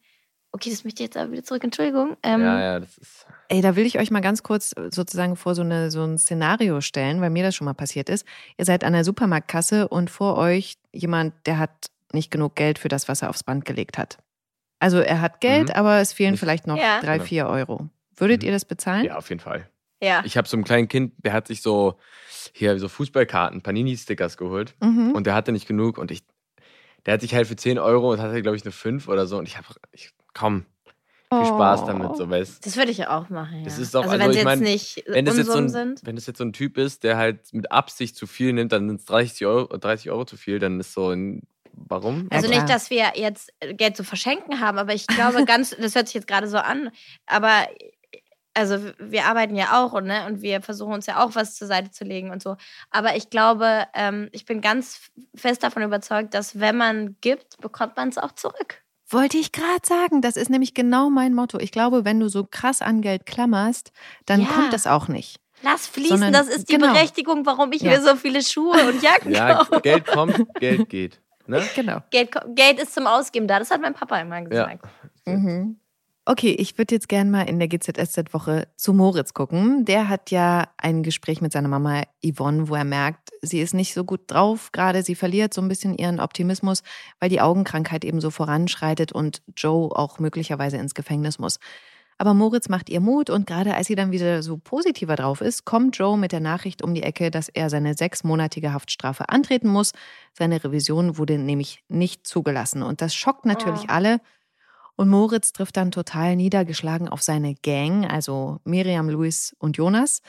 [0.51, 2.17] okay, das möchte ich jetzt aber wieder zurück, Entschuldigung.
[2.23, 3.27] Ähm, ja, ja, das ist.
[3.49, 6.81] Ey, da will ich euch mal ganz kurz sozusagen vor so, eine, so ein Szenario
[6.81, 8.25] stellen, weil mir das schon mal passiert ist.
[8.57, 12.87] Ihr seid an der Supermarktkasse und vor euch jemand, der hat nicht genug Geld für
[12.87, 14.17] das, was er aufs Band gelegt hat.
[14.79, 15.75] Also er hat Geld, Mhm.
[15.75, 16.99] aber es fehlen vielleicht noch Ja.
[17.01, 17.25] drei, Genau.
[17.25, 17.89] vier Euro.
[18.17, 18.47] Würdet Mhm.
[18.47, 19.05] ihr das bezahlen?
[19.05, 19.69] Ja, auf jeden Fall.
[20.01, 20.21] Ja.
[20.25, 21.97] Ich habe so einen kleinen Kind, der hat sich so
[22.53, 25.11] hier so Fußballkarten, Panini-Stickers geholt Mhm.
[25.13, 26.23] und der hatte nicht genug und ich,
[27.05, 29.37] der hat sich halt für 10 Euro und hatte, glaube ich, eine 5 oder so
[29.37, 30.65] und ich habe, ich, komm,
[31.33, 31.87] viel Spaß Oh.
[31.87, 33.59] damit, so weißt Das würde ich ja auch machen.
[33.59, 33.63] Ja.
[33.63, 35.69] Das ist doch- also, also wenn es jetzt mein, nicht wenn es jetzt so ein,
[35.69, 36.01] sind.
[36.05, 38.87] wenn es jetzt so ein Typ ist, der halt mit Absicht zu viel nimmt, dann
[38.87, 41.41] sind es 30 Euro, 30 Euro zu viel, dann ist so ein,
[41.75, 42.27] warum?
[42.31, 45.95] Also Ja, nicht, dass wir jetzt Geld zu verschenken haben, aber ich glaube ganz, das
[45.95, 46.91] hört sich jetzt gerade so an,
[47.25, 47.67] aber
[48.57, 51.67] also wir arbeiten ja auch und, ne, und wir versuchen uns ja auch was zur
[51.67, 52.55] Seite zu legen und so.
[52.89, 57.97] Aber ich glaube, ähm, ich bin ganz fest davon überzeugt, dass wenn man gibt, bekommt
[57.97, 58.81] man es auch zurück.
[59.09, 61.59] Wollte ich gerade sagen, das ist nämlich genau mein Motto.
[61.59, 63.91] Ich glaube, wenn du so krass an Geld klammerst,
[64.25, 64.47] dann Ja.
[64.47, 65.37] kommt das auch nicht.
[65.61, 66.93] Lass fließen, Sondern- das ist die genau.
[66.93, 67.91] Berechtigung, warum ich Ja.
[67.91, 69.81] mir so viele Schuhe und Jacken Ja, kaufe.
[69.81, 71.21] Geld kommt, Geld geht.
[71.47, 71.61] Ne?
[71.75, 71.99] Genau.
[72.11, 73.59] Geld, Geld ist zum Ausgeben da.
[73.59, 74.85] Das hat mein Papa immer gesagt.
[75.25, 75.79] Mhm.
[76.27, 79.85] Okay, ich würde jetzt gerne mal in der GZSZ-Woche zu Moritz gucken.
[79.85, 83.93] Der hat ja ein Gespräch mit seiner Mama Yvonne, wo er merkt, sie ist nicht
[83.93, 85.03] so gut drauf gerade.
[85.03, 86.81] Sie verliert so ein bisschen ihren Optimismus,
[87.19, 91.59] weil die Augenkrankheit eben so voranschreitet und Joe auch möglicherweise ins Gefängnis muss.
[92.17, 95.65] Aber Moritz macht ihr Mut und gerade als sie dann wieder so positiver drauf ist,
[95.65, 99.91] kommt Joe mit der Nachricht um die Ecke, dass er seine sechsmonatige Haftstrafe antreten muss.
[100.33, 103.89] Seine Revision wurde nämlich nicht zugelassen und das schockt natürlich Oh.
[103.93, 104.21] alle.
[104.95, 110.21] Und Moritz trifft dann total niedergeschlagen auf seine Gang, also Miriam, Luis und Jonas,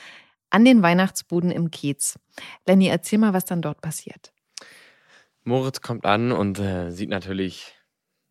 [0.51, 2.19] an den Weihnachtsbuden im Kiez.
[2.67, 4.33] Lenny, erzähl mal, was dann dort passiert.
[5.45, 7.75] Moritz kommt an und äh, sieht natürlich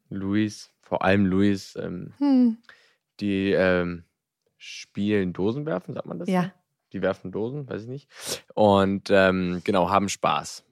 [0.09, 2.57] Luis, vor allem Luis, ähm, Hm,
[3.19, 4.03] die ähm,
[4.57, 6.29] spielen Dosenwerfen, sagt man das?
[6.29, 6.53] Ja.
[6.93, 8.09] Die werfen Dosen, weiß ich nicht.
[8.53, 10.63] Und ähm, genau, haben Spaß.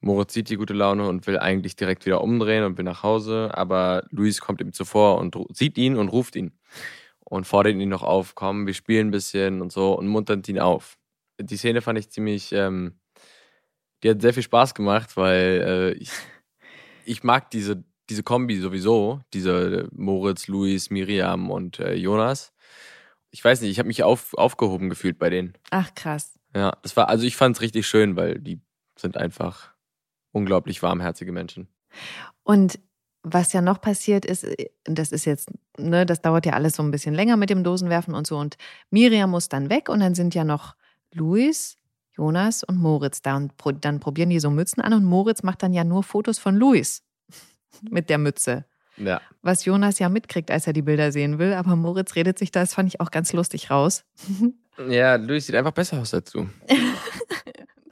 [0.00, 3.50] Moritz sieht die gute Laune und will eigentlich direkt wieder umdrehen und will nach Hause,
[3.54, 6.52] aber Luis kommt ihm zuvor und sieht ihn und ruft ihn
[7.20, 10.60] und fordert ihn noch auf, komm, wir spielen ein bisschen und so und muntert ihn
[10.60, 10.96] auf.
[11.40, 13.00] Die Szene fand ich ziemlich, ähm,
[14.02, 16.10] die hat sehr viel Spaß gemacht, weil äh, ich,
[17.04, 22.52] ich mag diese, diese Kombi sowieso, diese Moritz, Luis, Miriam und äh, Jonas.
[23.30, 25.54] Ich weiß nicht, ich habe mich auf, aufgehoben gefühlt bei denen.
[25.70, 26.38] ach krass.
[26.54, 28.60] Ja, das war, also ich fand es richtig schön, weil die
[28.96, 29.72] sind einfach
[30.32, 31.68] unglaublich warmherzige Menschen.
[32.44, 32.78] Und
[33.22, 36.82] was ja noch passiert ist, äh, das ist jetzt, ne, das dauert ja alles so
[36.82, 38.38] ein bisschen länger mit dem Dosenwerfen und so.
[38.38, 38.56] Und
[38.90, 40.76] Miriam muss dann weg und dann sind ja noch
[41.12, 41.76] Luis,
[42.16, 43.36] Jonas und Moritz da.
[43.36, 43.52] Und
[43.84, 47.02] dann probieren die so Mützen an und Moritz macht dann ja nur Fotos von Luis
[47.90, 48.64] mit der Mütze.
[48.98, 51.52] Ja, Was Jonas ja mitkriegt, als er die Bilder sehen will.
[51.52, 54.04] Aber Moritz redet sich da, das fand ich auch ganz lustig raus.
[54.88, 56.48] ja Luis sieht einfach besser aus dazu.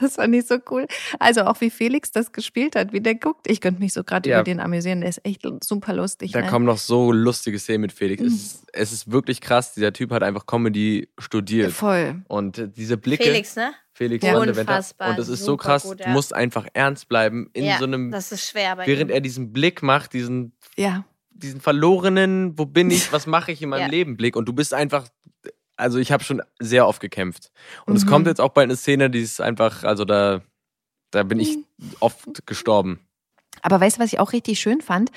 [0.05, 0.87] Das fand ich so cool.
[1.19, 3.51] Also auch wie Felix das gespielt hat, wie der guckt.
[3.51, 4.37] Ich könnte mich so gerade Ja.
[4.39, 5.01] über den amüsieren.
[5.01, 6.33] Der ist echt super lustig.
[6.33, 6.49] Da ne?
[6.49, 8.21] kommen noch so lustige Szenen mit Felix.
[8.23, 8.27] Mhm.
[8.29, 9.73] Es, ist, es ist wirklich krass.
[9.75, 11.73] Dieser Typ hat einfach Comedy studiert.
[11.73, 12.23] Voll.
[12.29, 13.25] Und diese Blicke.
[13.25, 13.73] Felix, ne?
[13.93, 14.37] Felix Ja.
[14.39, 16.11] Unfassbar, Und es ist so krass, gut, du ja.
[16.11, 19.15] musst einfach ernst bleiben in ja, so einem, das ist schwer bei während ihm.
[19.15, 21.05] er diesen Blick macht, diesen, Ja.
[21.31, 23.87] diesen verlorenen, wo bin ich, was mache ich in meinem Ja.
[23.87, 24.35] Leben Blick.
[24.37, 25.07] Und du bist einfach,
[25.77, 27.51] also ich habe schon sehr oft gekämpft.
[27.87, 28.09] Und es Mhm.
[28.09, 30.41] kommt jetzt auch bald eine Szene, die ist einfach, also da,
[31.11, 31.65] da bin ich Mhm.
[32.01, 33.01] oft gestorben.
[33.63, 35.11] Aber weißt du, was ich auch richtig schön fand,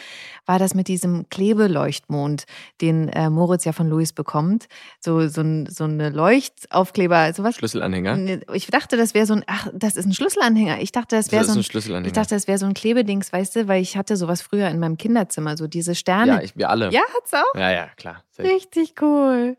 [0.45, 2.45] war das mit diesem Klebeleuchtmond,
[2.81, 4.67] den äh, Moritz ja von Luis bekommt.
[4.99, 7.55] So, so, ein, so eine Leuchtaufkleber, sowas.
[7.55, 8.39] Schlüsselanhänger.
[8.53, 10.79] Ich dachte, das wäre so ein, ach, das ist ein Schlüsselanhänger.
[10.81, 12.07] Ich dachte, das wäre so ist ein, Schlüsselanhänger.
[12.07, 14.79] ich dachte, das wäre so ein Klebedings, weißt du, weil ich hatte sowas früher in
[14.79, 16.43] meinem Kinderzimmer, so diese ja, Sterne.
[16.43, 16.91] ich, wir alle.
[16.91, 17.55] Ja, hat's auch.
[17.59, 18.23] ja, ja klar.
[18.39, 19.57] Richtig cool.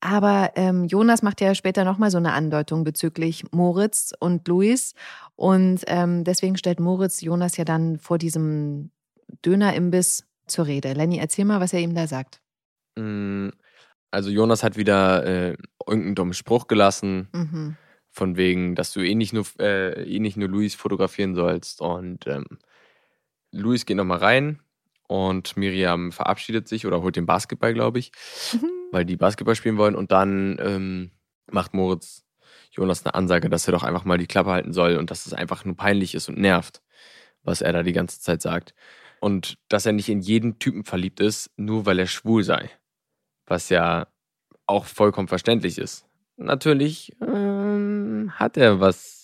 [0.00, 4.94] Aber ähm, Jonas macht ja später nochmal so eine Andeutung bezüglich Moritz und Luis.
[5.36, 8.90] Und ähm, deswegen stellt Moritz Jonas ja dann vor diesem
[9.44, 10.94] Dönerimbiss zur Rede.
[10.94, 12.40] Lenny, erzähl mal, was er ihm da sagt.
[12.96, 13.50] Mm,
[14.10, 17.76] Also Jonas hat wieder äh, irgendeinen dummen Spruch gelassen, Mhm.
[18.10, 21.80] von wegen, dass du eh nicht nur, äh, eh nicht nur Luis fotografieren sollst.
[21.80, 22.46] Und ähm,
[23.52, 24.60] Luis geht nochmal rein
[25.08, 28.10] und Miriam verabschiedet sich oder holt den Basketball, glaube ich,
[28.90, 29.94] weil die Basketball spielen wollen.
[29.94, 31.10] Und dann ähm,
[31.50, 32.24] macht Moritz
[32.72, 35.32] Jonas eine Ansage, dass er doch einfach mal die Klappe halten soll und dass es
[35.32, 36.82] einfach nur peinlich ist und nervt,
[37.42, 38.74] was er da die ganze Zeit sagt.
[39.20, 42.70] Und dass er nicht in jeden Typen verliebt ist, nur weil er schwul sei.
[43.46, 44.06] Was ja
[44.66, 46.06] auch vollkommen verständlich ist.
[46.36, 49.19] Natürlich ähm, hat er was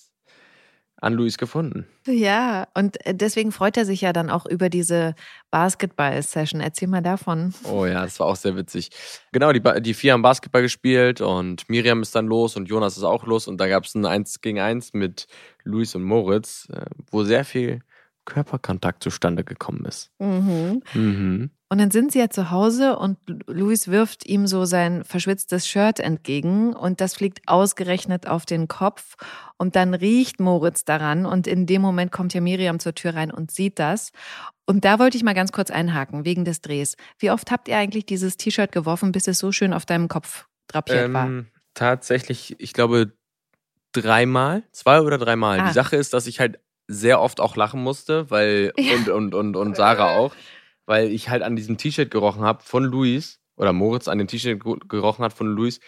[1.00, 1.86] an Luis gefunden.
[2.06, 5.14] Ja, und äh, deswegen freut er sich ja dann auch über diese
[5.50, 6.60] Basketball-Session.
[6.60, 7.52] Erzähl mal davon.
[7.64, 8.90] Oh ja, das war auch sehr witzig.
[9.32, 12.96] Genau, die, Ba- die vier haben Basketball gespielt und Miriam ist dann los und Jonas
[12.96, 15.26] ist auch los und da gab es ein 1 gegen 1 mit
[15.64, 17.80] Luis und Moritz, äh, wo sehr viel
[18.24, 20.10] Körperkontakt zustande gekommen ist.
[20.18, 20.82] Mhm.
[20.94, 21.50] Mhm.
[21.68, 25.98] Und dann sind sie ja zu Hause und Luis wirft ihm so sein verschwitztes Shirt
[25.98, 29.16] entgegen und das fliegt ausgerechnet auf den Kopf
[29.58, 33.32] und dann riecht Moritz daran und in dem Moment kommt ja Miriam zur Tür rein
[33.32, 34.12] und sieht das.
[34.64, 36.96] Und da wollte ich mal ganz kurz einhaken, wegen des Drehs.
[37.18, 40.46] Wie oft habt ihr eigentlich dieses T-Shirt geworfen, bis es so schön auf deinem Kopf
[40.68, 41.26] drapiert war?
[41.26, 43.12] Ähm, tatsächlich, ich glaube,
[43.92, 45.60] dreimal, zwei oder dreimal.
[45.60, 45.66] Ah.
[45.68, 48.94] Die Sache ist, dass ich halt sehr oft auch lachen musste, weil Ja.
[48.94, 50.34] und, und, und, und Sarah auch,
[50.86, 54.62] weil ich halt an diesem T-Shirt gerochen habe von Luis oder Moritz an dem T-Shirt
[54.88, 55.80] gerochen hat von Luis.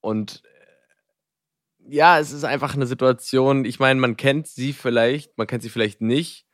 [0.00, 5.46] Und äh, ja, es ist einfach eine Situation, ich meine, man kennt sie vielleicht, man
[5.46, 6.46] kennt sie vielleicht nicht.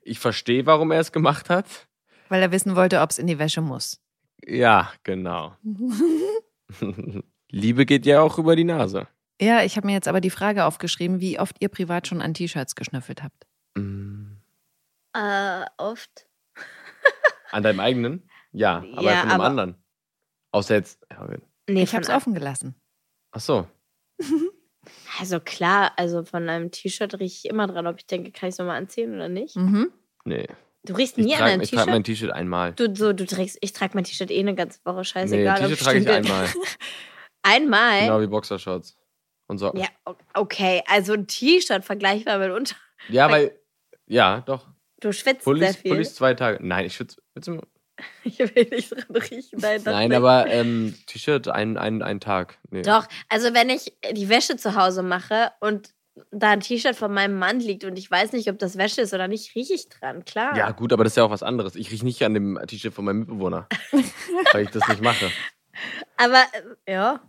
[0.00, 1.86] Ich verstehe, warum er es gemacht hat.
[2.28, 4.00] Weil er wissen wollte, ob es in die Wäsche muss.
[4.46, 5.54] Ja, genau.
[7.50, 9.08] Liebe geht ja auch über die Nase.
[9.40, 12.34] Ja, ich habe mir jetzt aber die Frage aufgeschrieben, wie oft ihr privat schon an
[12.34, 13.46] T-Shirts geschnüffelt habt.
[13.74, 14.38] Mm.
[15.14, 16.27] Äh, oft.
[17.50, 18.28] An deinem eigenen?
[18.52, 19.74] Ja, aber Ja, von einem aber- anderen.
[20.52, 21.04] Außer jetzt.
[21.10, 21.26] ja,
[21.68, 22.74] Nee, Ich habe es von- offen gelassen.
[23.32, 23.66] Ach so.
[25.20, 28.54] Also klar, also von einem T-Shirt rieche ich immer dran, ob ich denke, kann ich
[28.54, 29.54] es nochmal anziehen oder nicht.
[29.56, 29.92] Mhm.
[30.24, 30.46] Nee.
[30.84, 31.94] Du riechst nie an trage einem ich trage T-Shirt?
[31.94, 32.72] mein T-Shirt einmal.
[32.72, 35.60] Du, so, du trägst, ich trage mein T-Shirt eh eine ganze Woche, Nee, scheißegal.
[35.60, 36.48] ob T-Shirt trage ich einmal.
[37.42, 38.00] Einmal?
[38.02, 38.96] Genau wie Boxershorts
[39.48, 39.80] und Socken.
[39.80, 39.88] Ja,
[40.34, 42.76] okay, also ein T-Shirt vergleichbar mit unter.
[43.08, 43.58] Ja, weil.
[44.06, 44.68] Ja, doch.
[45.00, 45.90] Du schwitzt sehr Pullis, viel.
[45.92, 46.58] Pullis zwei Tage.
[46.66, 47.60] Nein, ich du-
[48.24, 49.58] Ich will nicht dran riechen.
[49.60, 52.58] Nein, Nein, aber ähm, T-Shirt ein, ein, ein Tag.
[52.70, 52.82] Nee.
[52.82, 55.94] Doch, also wenn ich die Wäsche zu Hause mache und
[56.30, 59.14] da ein T-Shirt von meinem Mann liegt und ich weiß nicht, ob das Wäsche ist
[59.14, 60.56] oder nicht, rieche ich dran, klar.
[60.56, 61.76] Ja, gut, aber das ist ja auch was anderes.
[61.76, 63.68] Ich rieche nicht an dem T-Shirt von meinem Mitbewohner.
[64.52, 65.30] weil ich das nicht mache.
[66.16, 66.42] Aber
[66.86, 67.20] äh, ja,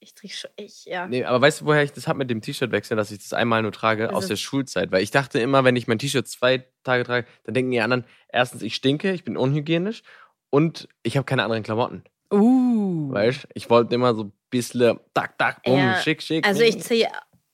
[0.00, 1.06] ich trinke schon, ich, ja.
[1.08, 3.32] Nee, aber weißt du, woher ich das habe mit dem T-Shirt wechseln, dass ich das
[3.32, 4.04] einmal nur trage?
[4.08, 4.90] Also- Aus der Schulzeit.
[4.92, 8.04] Weil ich dachte immer, wenn ich mein T-Shirt zwei Tage trage, dann denken die anderen,
[8.28, 10.02] erstens, ich stinke, ich bin unhygienisch
[10.50, 12.04] und ich habe keine anderen Klamotten.
[12.32, 13.12] Uh.
[13.12, 13.48] Weißt du?
[13.54, 16.46] Ich wollte immer so ein bisschen, tak, tak, bumm, Ja, schick, schick.
[16.46, 17.08] Also ich ziehe,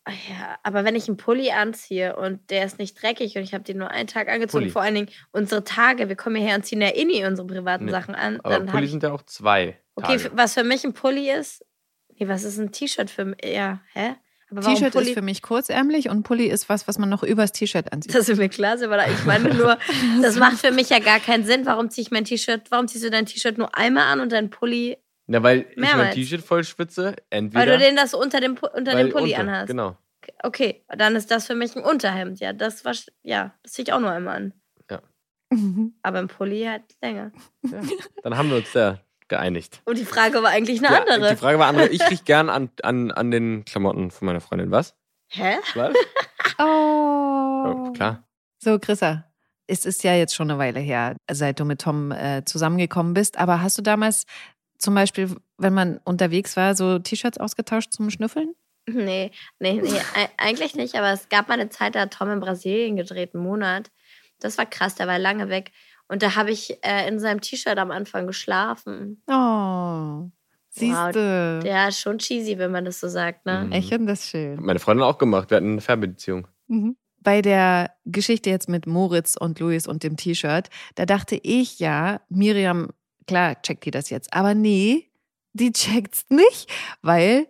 [0.07, 3.65] ja, aber wenn ich einen Pulli anziehe und der ist nicht dreckig und ich habe
[3.65, 4.71] den nur einen Tag angezogen, Pulli.
[4.73, 7.87] vor allen Dingen unsere Tage, wir kommen hierher und ziehen ja eh nie unsere privaten
[7.87, 10.25] Nee, Sachen an, Aber Pulli ich, sind ja auch zwei okay, Tage.
[10.27, 11.65] f- was für mich ein Pulli ist,
[12.19, 14.17] nee, was ist ein T-Shirt für mich, ja, hä?
[14.61, 18.15] T-Shirt ist für mich kurzärmlich und Pulli ist was, was man noch übers T-Shirt anzieht.
[18.15, 19.79] Das ist mir klar, aber ich meine nur,
[20.23, 21.67] das macht für mich ja gar keinen Sinn.
[21.67, 24.51] Warum ziehe ich mein T-Shirt, warum ziehst du dein T-Shirt nur einmal an und dein
[24.51, 24.97] Pulli,
[25.27, 26.15] Na, weil ich mein Mehrmals.
[26.15, 27.67] T-Shirt voll schwitze, weil entweder.
[27.67, 29.67] du den das unter dem, unter weil dem Pulli unter, anhast?
[29.69, 29.97] Genau.
[30.43, 32.41] Okay, dann ist das für mich ein Unterhemd.
[32.41, 34.53] Ja, das war, ja, das ziehe ich auch nur einmal an.
[36.03, 37.33] Aber ein Pulli halt länger.
[37.63, 37.81] Ja.
[38.23, 38.99] Dann haben wir uns ja
[39.29, 39.81] geeinigt.
[39.85, 41.31] Und die Frage war eigentlich eine Ja, andere.
[41.31, 41.89] Die Frage war andere.
[41.89, 44.71] Ich riech gern an, an, an den Klamotten von meiner Freundin.
[44.71, 44.95] Was?
[45.29, 45.57] Hä?
[45.75, 45.95] Was?
[46.59, 47.85] Oh.
[47.87, 48.29] Ja, klar.
[48.59, 49.25] So, Chrissa,
[49.67, 53.39] es ist ja jetzt schon eine Weile her, seit du mit Tom äh, zusammengekommen bist.
[53.39, 54.25] Aber hast du damals
[54.79, 58.55] zum Beispiel, wenn man unterwegs war, so T-Shirts ausgetauscht zum Schnüffeln?
[58.87, 60.01] Nee, nee, nee,
[60.37, 60.95] eigentlich nicht.
[60.95, 63.91] Aber es gab mal eine Zeit, da hat Tom in Brasilien gedreht, einen Monat.
[64.41, 65.73] Das war krass, der war lange weg.
[66.09, 69.23] Und da habe ich äh, in seinem T-Shirt am Anfang geschlafen.
[69.27, 70.29] Oh,
[70.71, 71.61] siehst du.
[71.65, 73.65] Ja, schon cheesy, wenn man das so sagt, ne?
[73.67, 73.73] Mhm.
[73.73, 74.63] Ich finde das Hat schön.
[74.63, 75.51] meine Freundin auch gemacht.
[75.51, 76.47] Wir hatten eine Fernbeziehung.
[76.69, 76.97] Mhm.
[77.21, 82.21] Bei der Geschichte jetzt mit Moritz und Luis und dem T-Shirt, da dachte ich ja,
[82.29, 82.91] Miriam,
[83.27, 85.11] klar checkt die das jetzt, aber nee,
[85.55, 87.47] die checkt's nicht, weil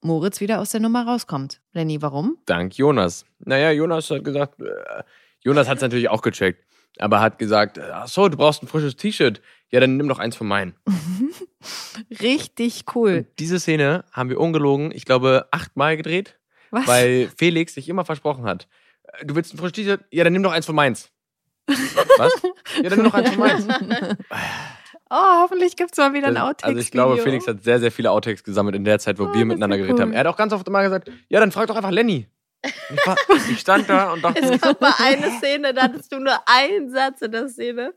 [0.00, 1.60] Moritz wieder aus der Nummer rauskommt.
[1.72, 2.38] Lenny, warum?
[2.46, 3.26] Dank Jonas.
[3.40, 5.02] Naja, Jonas hat gesagt, äh,
[5.40, 6.64] Jonas hat es natürlich auch gecheckt.
[6.98, 9.40] Aber hat gesagt, ach so, du brauchst ein frisches T-Shirt.
[9.70, 10.74] Ja, dann nimm doch eins von meinen.
[12.20, 13.18] Richtig cool.
[13.18, 16.38] Und diese Szene haben wir ungelogen, ich glaube, achtmal gedreht,
[16.70, 16.86] Was?
[16.86, 18.68] weil Felix sich immer versprochen hat.
[19.04, 20.00] äh, Du willst ein frisches T-Shirt?
[20.10, 21.10] Ja, dann nimm doch eins von meins.
[21.66, 22.32] Was?
[22.82, 23.66] Ja, dann nimm doch eins von meins.
[25.10, 26.64] oh, hoffentlich gibt's mal wieder ein Outtakes.
[26.68, 29.34] Also ich glaube, Felix hat sehr, sehr viele Outtakes gesammelt in der Zeit, wo Oh,
[29.34, 30.02] wir miteinander ist geredet cool.
[30.02, 30.12] haben.
[30.12, 32.26] Er hat auch ganz oft immer gesagt, ja, dann frag doch einfach Lenny.
[32.64, 33.16] Ich, war,
[33.50, 36.90] ich stand da und dachte, Es gab mal eine Szene, da hattest du nur einen
[36.90, 37.94] Satz in der Szene.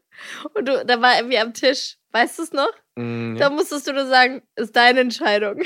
[0.54, 1.98] Und du, da war irgendwie am Tisch.
[2.12, 2.72] Weißt du es noch?
[2.96, 3.50] mm, Da ja.
[3.50, 5.62] musstest du nur sagen, ist deine Entscheidung.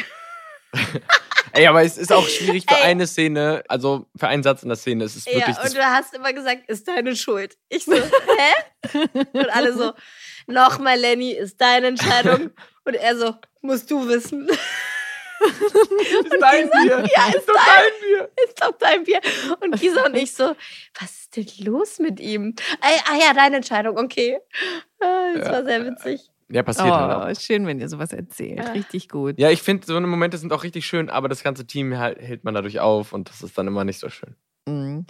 [1.54, 2.84] ey, aber es ist auch schwierig für Ey.
[2.84, 5.84] eine Szene, also für einen Satz in der Szene, es ist Ja, wirklich, und du
[5.84, 7.58] hast immer gesagt, ist deine Schuld.
[7.70, 9.00] Ich so, hä?
[9.34, 9.94] Und alle so,
[10.48, 12.52] nochmal, Lenny, ist deine Entscheidung.
[12.86, 14.50] Und er so, musst du wissen.
[15.40, 17.06] Ist dein Bier.
[17.16, 18.30] Ja, ist doch dein- dein Bier.
[18.46, 19.22] ist doch dein Bier.
[19.62, 20.56] Und Gisa und ich so,
[21.00, 22.56] was ist denn los mit ihm?
[22.82, 24.40] Ah ja, deine Entscheidung, okay.
[25.02, 25.52] Ah, Das Ja.
[25.54, 26.22] war sehr witzig.
[26.52, 27.30] Ja, passiert halt auch.
[27.30, 28.58] Oh, schön, wenn ihr sowas erzählt.
[28.58, 28.72] Ja.
[28.72, 29.38] Richtig gut.
[29.38, 32.20] Ja, ich finde, so eine Momente sind auch richtig schön, aber das ganze Team halt,
[32.20, 34.36] hält man dadurch auf und das ist dann immer nicht so schön.
[34.68, 35.06] Mhm.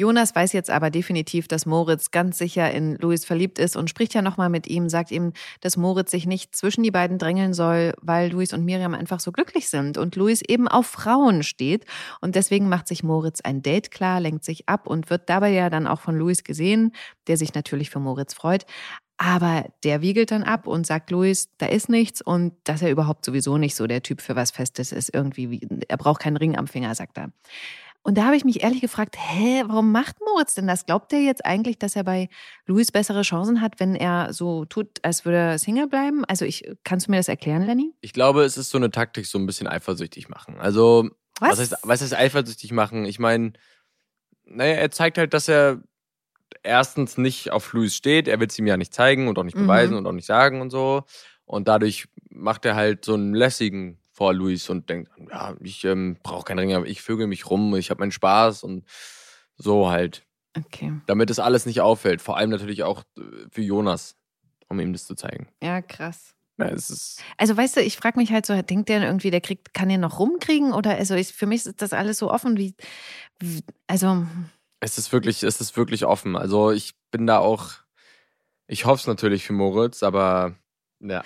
[0.00, 4.14] Jonas weiß jetzt aber definitiv, dass Moritz ganz sicher in Luis verliebt ist und spricht
[4.14, 7.94] ja nochmal mit ihm, sagt ihm, dass Moritz sich nicht zwischen die beiden drängeln soll,
[8.00, 11.84] weil Luis und Miriam einfach so glücklich sind und Luis eben auf Frauen steht.
[12.20, 15.68] Und deswegen macht sich Moritz ein Date klar, lenkt sich ab und wird dabei ja
[15.68, 16.92] dann auch von Luis gesehen,
[17.26, 18.66] der sich natürlich für Moritz freut.
[19.20, 23.24] Aber der wiegelt dann ab und sagt Luis, da ist nichts und dass er überhaupt
[23.24, 25.12] sowieso nicht so der Typ für was Festes ist.
[25.12, 27.32] Irgendwie, wie- er braucht keinen Ring am Finger, sagt er.
[28.02, 30.86] Und da habe ich mich ehrlich gefragt, hä, warum macht Moritz denn das?
[30.86, 32.28] Glaubt er jetzt eigentlich, dass er bei
[32.66, 36.24] Luis bessere Chancen hat, wenn er so tut, als würde er Single bleiben?
[36.24, 37.92] Also ich, kannst du mir das erklären, Lenny?
[38.00, 40.56] Ich glaube, es ist so eine Taktik, so ein bisschen eifersüchtig machen.
[40.58, 41.50] Also, Was?
[41.50, 43.04] was, heißt, was heißt eifersüchtig machen?
[43.04, 43.52] Ich meine,
[44.44, 45.82] naja, er zeigt halt, dass er
[46.62, 48.26] erstens nicht auf Luis steht.
[48.28, 49.62] Er will es ihm ja nicht zeigen und auch nicht Mhm.
[49.62, 51.02] beweisen und auch nicht sagen und so.
[51.44, 56.16] Und dadurch macht er halt so einen lässigen vor Luis und denkt, ja, ich ähm,
[56.24, 58.84] brauche keinen Ring, aber ich vögel mich rum, ich habe meinen Spaß und
[59.56, 60.26] so halt.
[60.56, 60.92] Okay.
[61.06, 62.20] Damit es alles nicht auffällt.
[62.20, 64.16] Vor allem natürlich auch äh, für Jonas,
[64.68, 65.46] um ihm das zu zeigen.
[65.62, 66.34] Ja, krass.
[66.58, 66.66] Ja,
[67.36, 69.98] Also weißt du, ich frage mich halt so, denkt der irgendwie, der kriegt, kann der
[69.98, 70.72] noch rumkriegen?
[70.72, 72.74] Oder also ich, für mich ist das alles so offen wie,
[73.38, 74.26] wie also
[74.80, 76.34] es ist wirklich, es ist wirklich offen.
[76.34, 77.74] Also ich bin da auch,
[78.66, 80.56] ich hoffe es natürlich für Moritz, aber
[80.98, 81.22] ja.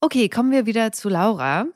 [0.00, 1.66] Okay, kommen wir wieder zu Laura.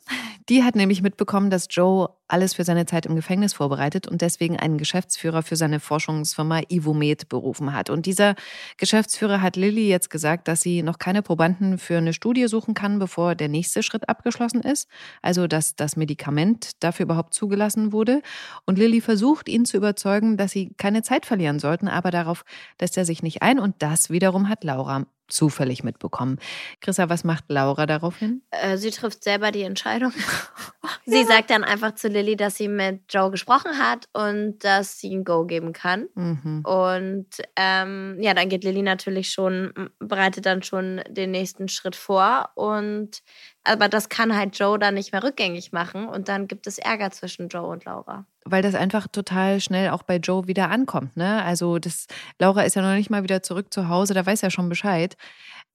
[0.49, 4.59] Die hat nämlich mitbekommen, dass Joe alles für seine Zeit im Gefängnis vorbereitet und deswegen
[4.59, 7.91] einen Geschäftsführer für seine Forschungsfirma Ivomed berufen hat.
[7.91, 8.35] Und dieser
[8.79, 12.99] Geschäftsführer hat Lilly jetzt gesagt, dass sie noch keine Probanden für eine Studie suchen kann,
[12.99, 14.89] bevor der nächste Schritt abgeschlossen ist.
[15.21, 18.23] Also, dass das Medikament dafür überhaupt zugelassen wurde.
[18.65, 22.45] Und Lilly versucht, ihn zu überzeugen, dass sie keine Zeit verlieren sollten, aber darauf
[22.81, 23.59] lässt er sich nicht ein.
[23.59, 26.39] Und das wiederum hat Laura zufällig mitbekommen.
[26.81, 28.43] Chrissa, was macht Laura daraufhin?
[28.51, 30.13] Äh, sie trifft selber die Entscheidung.
[31.07, 35.15] sie sagt dann einfach zu Lilly, dass sie mit Joe gesprochen hat und dass sie
[35.15, 36.09] ein Go geben kann.
[36.15, 36.63] Mhm.
[36.65, 42.51] Und ähm, ja, dann geht Lilly natürlich schon, bereitet dann schon den nächsten Schritt vor.
[42.55, 43.23] Und
[43.65, 46.09] aber das kann halt Joe dann nicht mehr rückgängig machen.
[46.09, 48.27] Und dann gibt es Ärger zwischen Joe und Laura.
[48.45, 51.17] Weil das einfach total schnell auch bei Joe wieder ankommt.
[51.17, 51.43] Ne?
[51.45, 52.07] Also das,
[52.39, 55.17] Laura ist ja noch nicht mal wieder zurück zu Hause, da weiß ja schon Bescheid.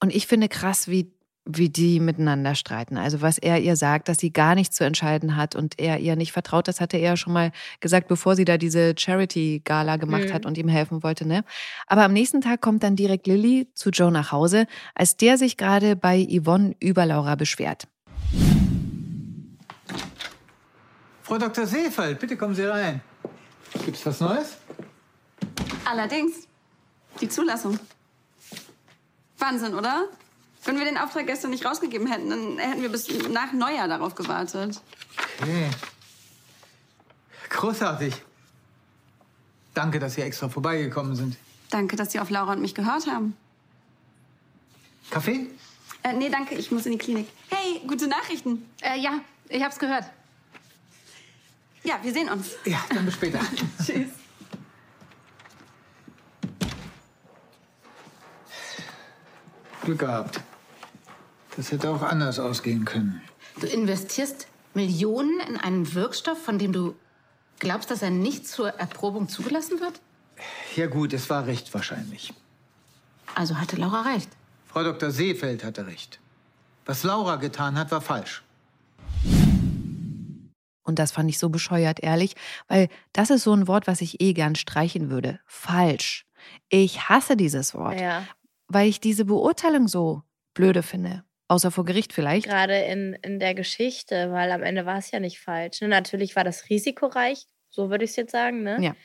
[0.01, 1.11] Und ich finde krass, wie,
[1.49, 2.97] wie die miteinander streiten.
[2.97, 6.15] Also was er ihr sagt, dass sie gar nichts zu entscheiden hat und er ihr
[6.15, 10.25] nicht vertraut, das hatte er ja schon mal gesagt, bevor sie da diese Charity-Gala gemacht
[10.25, 10.33] Mhm.
[10.33, 11.25] hat und ihm helfen wollte.
[11.25, 11.43] Ne?
[11.87, 15.55] Aber am nächsten Tag kommt dann direkt Lilly zu Joe nach Hause, als der sich
[15.57, 17.87] gerade bei Yvonne über Laura beschwert.
[21.23, 21.65] Frau Dr.
[21.65, 23.01] Seefeld, bitte kommen Sie rein.
[23.85, 24.57] Gibt's was Neues?
[25.85, 26.47] Allerdings.
[27.19, 27.77] Die Zulassung.
[29.37, 30.05] Wahnsinn, oder?
[30.67, 34.15] Wenn wir den Auftrag gestern nicht rausgegeben hätten, dann hätten wir bis nach Neujahr darauf
[34.15, 34.81] gewartet.
[35.41, 35.69] Okay.
[37.49, 38.13] Großartig.
[39.73, 41.37] Danke, dass Sie extra vorbeigekommen sind.
[41.69, 43.37] Danke, dass Sie auf Laura und mich gehört haben.
[45.09, 45.47] Kaffee?
[46.03, 47.29] Äh, nee, danke, ich muss in die Klinik.
[47.47, 48.69] Hey, gute Nachrichten.
[48.81, 50.03] Äh, ja, ich hab's gehört.
[51.83, 52.49] Ja, wir sehen uns.
[52.65, 53.39] Ja, dann bis später.
[53.85, 54.09] Tschüss.
[59.85, 60.41] Glück gehabt.
[61.57, 63.21] Das hätte auch anders ausgehen können.
[63.59, 66.95] Du investierst Millionen in einen Wirkstoff, von dem du
[67.59, 69.99] glaubst, dass er nicht zur Erprobung zugelassen wird?
[70.75, 72.33] Ja gut, es war recht wahrscheinlich.
[73.33, 74.29] Also hatte Laura recht.
[74.67, 75.09] Frau Dr.
[75.11, 76.19] Seefeld hatte recht.
[76.85, 78.43] Was Laura getan hat, war falsch.
[80.83, 82.35] Und das fand ich so bescheuert, ehrlich,
[82.67, 85.39] weil das ist so ein Wort, was ich eh gern streichen würde.
[85.45, 86.25] Falsch.
[86.69, 88.23] Ich hasse dieses Wort, Ja.
[88.67, 90.21] weil ich diese Beurteilung so
[90.53, 91.23] blöde finde.
[91.49, 92.45] Außer vor Gericht vielleicht.
[92.45, 95.81] Gerade in, in der Geschichte, weil am Ende war es ja nicht falsch.
[95.81, 95.87] Ne?
[95.87, 98.63] Natürlich war das risikoreich, so würde ich es jetzt sagen.
[98.63, 98.77] Ne?
[98.81, 98.95] Ja.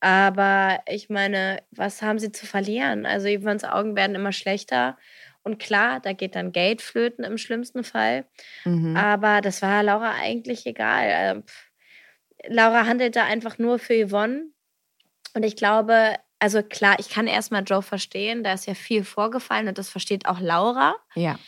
[0.00, 3.06] Aber ich meine, was haben sie zu verlieren?
[3.06, 4.96] Also Yvonne's Augen werden immer schlechter.
[5.42, 8.26] Und klar, da geht dann Geld flöten im schlimmsten Fall.
[8.64, 8.96] Mhm.
[8.96, 11.42] Aber das war Laura eigentlich egal.
[11.42, 11.70] Pff.
[12.46, 14.46] Laura handelt da einfach nur für Yvonne.
[15.34, 19.68] Und ich glaube, also klar, ich kann erstmal Joe verstehen, da ist ja viel vorgefallen
[19.68, 20.96] und das versteht auch Laura.
[21.14, 21.38] Ja.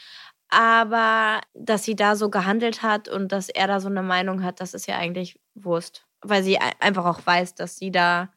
[0.57, 4.61] Aber dass sie da so gehandelt hat und dass er da so eine Meinung hat,
[4.61, 6.07] das ist ja eigentlich Wurst.
[6.23, 8.33] Weil sie ei- einfach auch weiß, dass sie da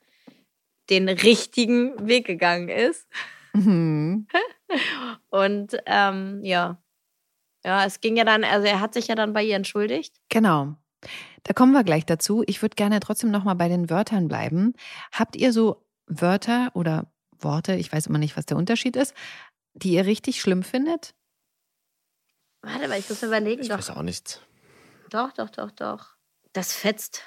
[0.90, 3.08] den richtigen Weg gegangen ist.
[3.54, 4.28] Mhm.
[5.30, 6.78] Und ähm, ja.
[7.66, 10.16] Ja, es ging ja dann, also er hat sich ja dann bei ihr entschuldigt.
[10.30, 10.76] Genau.
[11.44, 12.44] Da kommen wir gleich dazu.
[12.48, 14.74] Ich würde gerne trotzdem noch mal bei den Wörtern bleiben.
[15.12, 19.14] Habt ihr so Wörter oder Worte, ich weiß immer nicht, was der Unterschied ist,
[19.74, 21.14] die ihr richtig schlimm findet?
[22.68, 23.62] Warte mal, ich muss überlegen.
[23.62, 24.42] Ich Doch, weiß auch nichts.
[25.10, 26.16] doch, doch, doch, doch.
[26.54, 27.22] Das fetzt.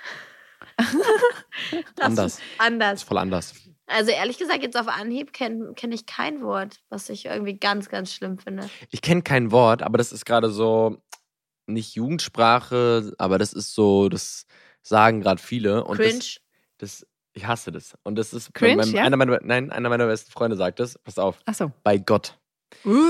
[0.76, 2.34] das Anders.
[2.34, 3.00] Ist anders.
[3.00, 3.54] Ist voll anders.
[3.86, 7.88] Also ehrlich gesagt, jetzt auf Anhieb kenne kenn ich kein Wort, was ich irgendwie ganz,
[7.88, 8.70] ganz schlimm finde.
[8.90, 11.02] Ich kenne kein Wort, aber das ist gerade so
[11.66, 14.46] nicht Jugendsprache, aber das ist so, das
[14.82, 15.84] sagen gerade viele.
[15.84, 16.18] Und Cringe.
[16.18, 17.94] Das, das, ich hasse das.
[18.02, 19.02] Und das ist Cringe, mein, ja?
[19.04, 20.98] einer meiner, nein, einer meiner besten Freunde sagt das.
[20.98, 21.72] Pass auf, Ach so.
[21.82, 22.38] bei Gott.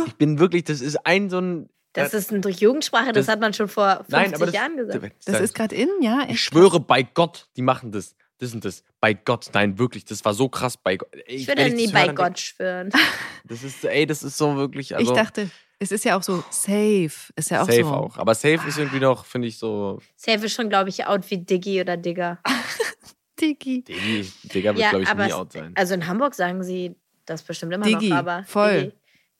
[0.06, 1.68] Ich bin wirklich, das ist ein so ein.
[1.92, 4.76] Das ist eine Jugendsprache, das, das- hat man schon vor 50 Nein, aber das, Jahren
[4.76, 5.12] gesagt.
[5.26, 6.26] Das ist gerade in, ja?
[6.28, 8.14] Ich schwöre bei Gott, die machen das.
[8.38, 8.84] das und das.
[9.00, 10.76] Bei Gott, nein, wirklich, das war so krass.
[10.76, 11.08] Bei Gott.
[11.26, 12.90] Ich wenn würde nie das bei Gott denk- schwören.
[13.44, 14.94] Das ist, ey, das ist so wirklich.
[14.94, 15.50] Also, ich dachte,
[15.80, 17.10] es ist ja auch so safe.
[17.34, 17.88] Ist ja auch safe so.
[17.88, 18.16] auch.
[18.18, 19.98] Aber safe ist irgendwie noch, finde ich, so.
[20.14, 22.38] Safe ist schon, glaube ich, out wie Diggi oder Digger.
[23.40, 23.82] Digi.
[23.82, 25.72] Diggi, Digga wird, Ja, glaube ich, aber nie out sein.
[25.74, 28.80] Also in Hamburg sagen sie das bestimmt immer Diggi, noch, aber voll.
[28.82, 28.92] Diggi,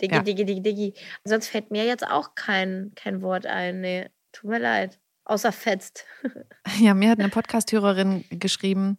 [0.03, 0.21] Ja.
[0.23, 0.95] Diggi, Diggi, Diggi.
[1.25, 3.81] Sonst fällt mir jetzt auch kein, kein Wort ein.
[3.81, 4.99] Nee, tut mir leid.
[5.25, 6.07] Außer fetzt.
[6.79, 8.97] Ja, mir hat eine Podcast-Hörerin geschrieben,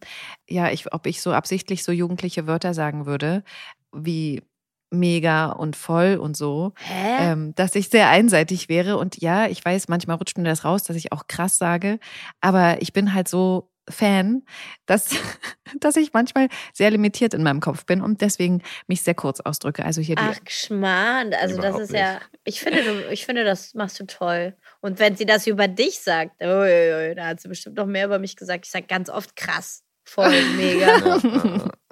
[0.48, 3.44] ja, ich, ob ich so absichtlich so jugendliche Wörter sagen würde,
[3.92, 4.42] wie
[4.90, 8.98] mega und voll und so, ähm, dass ich sehr einseitig wäre.
[8.98, 11.98] Und ja, ich weiß, manchmal rutscht mir das raus, dass ich auch krass sage,
[12.40, 14.42] aber ich bin halt so Fan,
[14.86, 15.10] dass,
[15.80, 19.84] dass ich manchmal sehr limitiert in meinem Kopf bin und deswegen mich sehr kurz ausdrücke.
[19.84, 21.34] Also hier die Ach, Geschmarrn.
[21.34, 24.56] Also das ist ja, ich finde, du, ich finde, das machst du toll.
[24.80, 28.18] Und wenn sie das über dich sagt, uiuiui, da hat sie bestimmt noch mehr über
[28.18, 28.66] mich gesagt.
[28.66, 31.20] Ich sage ganz oft krass, voll, mega,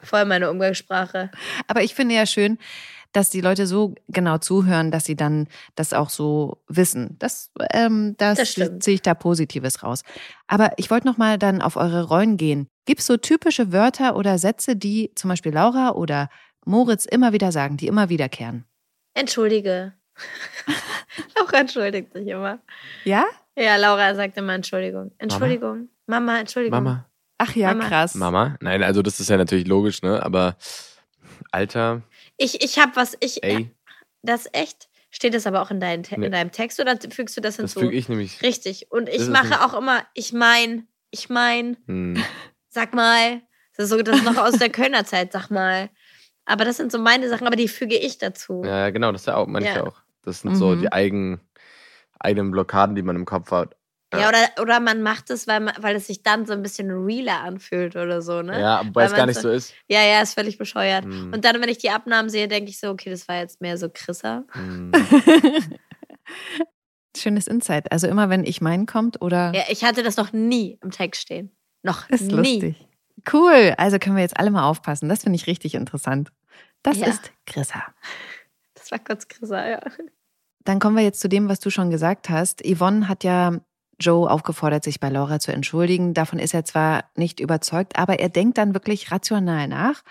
[0.03, 1.31] voll meine Umgangssprache.
[1.67, 2.59] Aber ich finde ja schön,
[3.13, 7.17] dass die Leute so genau zuhören, dass sie dann das auch so wissen.
[7.19, 10.03] Das, ähm, das, Das ziehe ich da Positives raus.
[10.47, 12.69] Aber ich wollte noch mal dann auf eure Rollen gehen.
[12.87, 16.29] Gibt es so typische Wörter oder Sätze, die zum Beispiel Laura oder
[16.65, 18.65] Moritz immer wieder sagen, die immer wiederkehren?
[19.15, 19.95] Entschuldige.
[21.37, 22.61] Laura entschuldigt sich immer.
[23.05, 23.25] Ja?
[23.57, 25.13] Ja, Laura sagt immer Entschuldigung.
[25.19, 25.89] Entschuldigung.
[26.07, 26.83] Mama, Entschuldigung.
[26.83, 27.07] Mama,
[27.39, 27.89] Ach ja, Mama.
[27.89, 28.15] krass.
[28.15, 28.57] Mama?
[28.61, 30.23] Nein, also das ist ja natürlich logisch, ne?
[30.23, 30.57] Aber
[31.51, 32.03] Alter,
[32.43, 33.71] Ich, ich habe was, ich, ey,
[34.23, 36.27] das echt, steht das aber auch in, dein, Te- Nee.
[36.27, 37.81] in deinem Text oder fügst du das das hinzu?
[37.81, 38.41] füge ich nämlich.
[38.41, 38.91] Richtig.
[38.91, 42.23] Und Das ich mache nicht- auch immer, ich mein, ich mein, Hm.
[42.71, 43.43] sag mal.
[43.77, 45.91] Das ist, so, das noch aus der Kölner Zeit, sag mal.
[46.47, 48.63] Aber das sind so meine Sachen, aber die füge ich dazu.
[48.65, 49.85] Ja, genau, das ist ja auch, manche Ja.
[49.87, 50.01] auch.
[50.23, 50.81] Das sind so Mhm.
[50.81, 51.41] die eigen,
[52.19, 53.77] eigenen Blockaden, die man im Kopf hat.
[54.13, 56.91] Ja, oder, oder man macht es, weil, man, weil es sich dann so ein bisschen
[56.91, 58.61] realer anfühlt oder so, ne?
[58.61, 59.73] Ja, wobei Weil es gar nicht so- so ist.
[59.89, 61.05] Ja, ja, ist völlig bescheuert.
[61.05, 61.33] Hm.
[61.33, 63.77] Und dann, wenn ich die Abnahmen sehe, denke ich so, okay, das war jetzt mehr
[63.79, 64.43] so Chrissa.
[64.53, 64.91] Hm.
[67.17, 67.91] Schönes Insight.
[67.93, 71.21] Also immer, wenn ich meinen kommt oder Ja, ich hatte das noch nie im Text
[71.23, 71.55] stehen.
[71.83, 72.35] Noch ist nie.
[72.61, 72.87] lustig.
[73.33, 73.75] Cool.
[73.77, 75.09] Also können wir jetzt alle mal aufpassen.
[75.09, 76.31] Das finde ich richtig interessant.
[76.83, 77.09] Das Ja.
[77.09, 77.83] ist Chrissa.
[78.75, 79.81] Das war kurz Chrissa, ja.
[80.65, 82.63] Dann kommen wir jetzt zu dem, was du schon gesagt hast.
[82.65, 83.61] Yvonne hat ja
[84.01, 86.15] Joe aufgefordert, sich bei Laura zu entschuldigen.
[86.15, 90.03] Davon ist er zwar nicht überzeugt, aber er denkt dann wirklich rational nach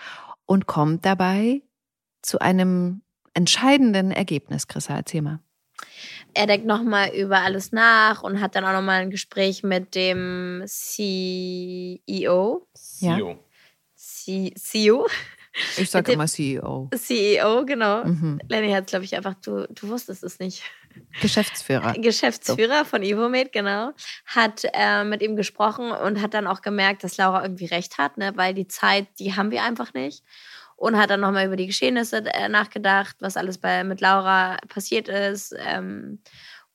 [0.46, 1.62] und kommt dabei
[2.22, 3.02] zu einem
[3.34, 4.68] entscheidenden Ergebnis.
[4.68, 5.40] Chrissa, erzähl mal.
[6.34, 10.62] Er denkt nochmal über alles nach und hat dann auch nochmal ein Gespräch mit dem
[10.66, 12.06] CEO.
[13.00, 13.16] Ja.
[13.16, 13.38] Sio.
[13.96, 15.06] C CEO?
[15.76, 16.88] Ich sage immer CEO.
[16.94, 18.04] CEO, genau.
[18.04, 18.40] Mhm.
[18.48, 20.62] Lenny hat, glaube ich, einfach, du, du wusstest es nicht.
[21.20, 21.94] Geschäftsführer.
[21.94, 23.92] Geschäftsführer von Evomed, genau,
[24.26, 28.16] hat äh, mit ihm gesprochen und hat dann auch gemerkt, dass Laura irgendwie recht hat,
[28.16, 28.32] ne?
[28.36, 30.24] weil die Zeit, die haben wir einfach nicht.
[30.76, 35.08] Und hat dann nochmal über die Geschehnisse äh, nachgedacht, was alles bei, mit Laura passiert
[35.08, 35.54] ist.
[35.58, 36.22] Ähm,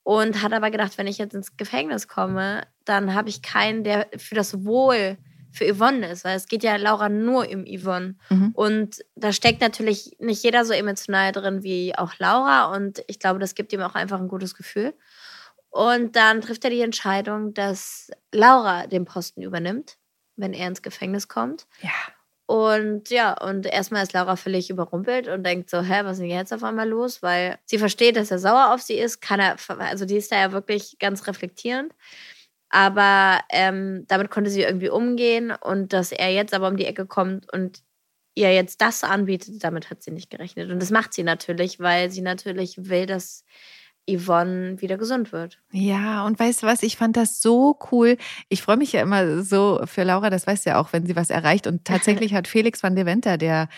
[0.04, 4.06] und hat aber gedacht, wenn ich jetzt ins Gefängnis komme, dann habe ich keinen, der
[4.16, 5.18] für das Wohl
[5.56, 8.16] für Yvonne ist, weil es geht ja Laura nur um Yvonne.
[8.28, 8.50] Mhm.
[8.54, 12.74] Und da steckt natürlich nicht jeder so emotional drin wie auch Laura.
[12.74, 14.94] Und ich glaube, das gibt ihm auch einfach ein gutes Gefühl.
[15.70, 19.96] Und dann trifft er die Entscheidung, dass Laura den Posten übernimmt,
[20.36, 21.66] wenn er ins Gefängnis kommt.
[21.82, 21.90] Ja.
[22.46, 26.30] Und ja, und erstmal ist Laura völlig überrumpelt und denkt so, hä, was ist denn
[26.30, 27.20] jetzt auf einmal los?
[27.20, 30.36] Weil sie versteht, dass er sauer auf sie ist, kann er, also die ist da
[30.36, 31.92] ja wirklich ganz reflektierend.
[32.76, 37.06] Aber ähm, damit konnte sie irgendwie umgehen und dass er jetzt aber um die Ecke
[37.06, 37.80] kommt und
[38.34, 40.70] ihr jetzt das anbietet, damit hat sie nicht gerechnet.
[40.70, 43.44] Und das macht sie natürlich, weil sie natürlich will, dass
[44.06, 45.58] Yvonne wieder gesund wird.
[45.72, 48.18] Ja, und weißt du was, ich fand das so cool.
[48.50, 51.16] Ich freue mich ja immer so für Laura, das weißt du ja auch, wenn sie
[51.16, 51.66] was erreicht.
[51.66, 53.68] Und tatsächlich hat Felix van Deventer, der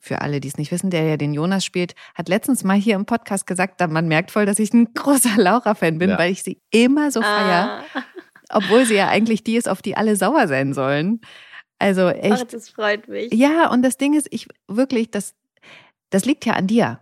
[0.00, 2.94] für alle, die es nicht wissen, der ja den Jonas spielt, hat letztens mal hier
[2.94, 6.18] im Podcast gesagt, da man merkt voll, dass ich ein großer Laura-Fan bin, Ja.
[6.18, 8.02] weil ich sie immer so feier, Ah,
[8.50, 11.20] obwohl sie ja eigentlich die ist, auf die alle sauer sein sollen.
[11.78, 12.52] Also ach, echt.
[12.52, 13.32] das freut mich.
[13.34, 15.34] Ja, und das Ding ist, ich wirklich, das,
[16.10, 17.00] das liegt ja an dir.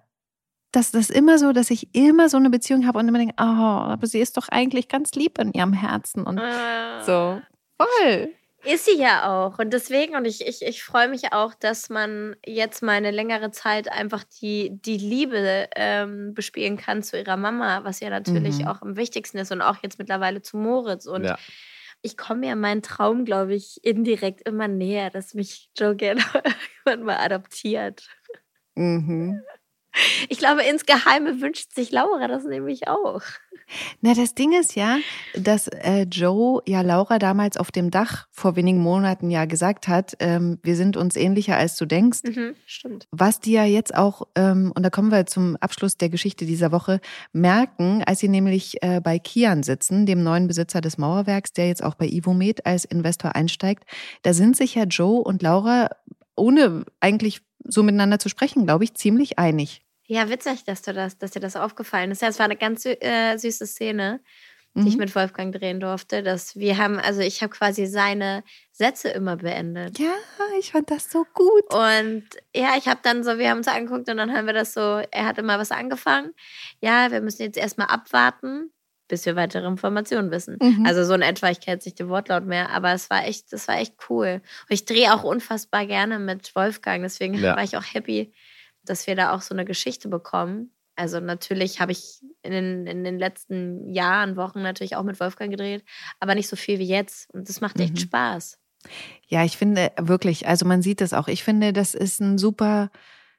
[0.72, 3.42] Das, das immer so, dass ich immer so eine Beziehung habe und immer denke, oh,
[3.44, 7.02] aber sie ist doch eigentlich ganz lieb in ihrem Herzen und Ah.
[7.04, 7.40] so.
[7.80, 8.30] Voll.
[8.66, 9.58] Ist sie ja auch.
[9.58, 13.50] Und deswegen, und ich, ich, ich freue mich auch, dass man jetzt mal eine längere
[13.50, 18.66] Zeit einfach die, die Liebe ähm, bespielen kann zu ihrer Mama, was ja natürlich Mhm.
[18.68, 21.06] auch am wichtigsten ist und auch jetzt mittlerweile zu Moritz.
[21.06, 21.38] Und Ja.
[22.00, 26.22] ich komme ja meinen Traum, glaube ich, indirekt immer näher, dass mich Joe gerne
[26.86, 28.08] irgendwann mal adoptiert.
[28.76, 29.42] Mhm.
[30.28, 33.22] Ich glaube, insgeheim wünscht sich Laura das nämlich auch.
[34.00, 34.98] Na, das Ding ist ja,
[35.34, 40.16] dass äh, Joe ja Laura damals auf dem Dach vor wenigen Monaten ja gesagt hat,
[40.20, 42.20] ähm, wir sind uns ähnlicher als du denkst.
[42.24, 43.06] Mhm, stimmt.
[43.10, 46.72] Was die ja jetzt auch, ähm, und da kommen wir zum Abschluss der Geschichte dieser
[46.72, 47.00] Woche,
[47.32, 51.82] merken, als sie nämlich äh, bei Kian sitzen, dem neuen Besitzer des Mauerwerks, der jetzt
[51.82, 53.84] auch bei Ivomed als Investor einsteigt,
[54.22, 55.88] da sind sich ja Joe und Laura,
[56.36, 59.83] ohne eigentlich so miteinander zu sprechen, glaube ich, ziemlich einig.
[60.06, 62.22] Ja, witzig, dass du das, dass dir das aufgefallen ist.
[62.22, 64.20] Ja, es war eine ganz äh, süße Szene,
[64.74, 65.00] die ich Mhm.
[65.00, 66.22] mit Wolfgang drehen durfte.
[66.22, 68.42] Dass wir haben, also ich habe quasi seine
[68.72, 69.98] Sätze immer beendet.
[69.98, 70.12] Ja,
[70.58, 71.72] ich fand das so gut.
[71.72, 72.24] Und
[72.54, 74.80] ja, ich habe dann so, wir haben uns angeguckt und dann haben wir das so,
[75.10, 76.32] er hat immer was angefangen.
[76.80, 78.72] Ja, wir müssen jetzt erstmal abwarten,
[79.08, 80.58] bis wir weitere Informationen wissen.
[80.60, 80.84] Mhm.
[80.84, 83.52] Also so in etwa, ich kenne jetzt nicht den Wortlaut mehr, aber es war echt,
[83.52, 84.40] das war echt cool.
[84.68, 87.54] Und ich drehe auch unfassbar gerne mit Wolfgang, deswegen Ja.
[87.56, 88.32] war ich auch happy,
[88.84, 90.70] dass wir da auch so eine Geschichte bekommen.
[90.96, 95.50] Also natürlich habe ich in den, in den letzten Jahren, Wochen natürlich auch mit Wolfgang
[95.50, 95.84] gedreht,
[96.20, 97.32] aber nicht so viel wie jetzt.
[97.34, 97.98] Und das macht echt Mhm.
[97.98, 98.58] Spaß.
[99.26, 101.26] Ja, ich finde wirklich, also man sieht das auch.
[101.28, 102.90] Ich finde, das ist ein super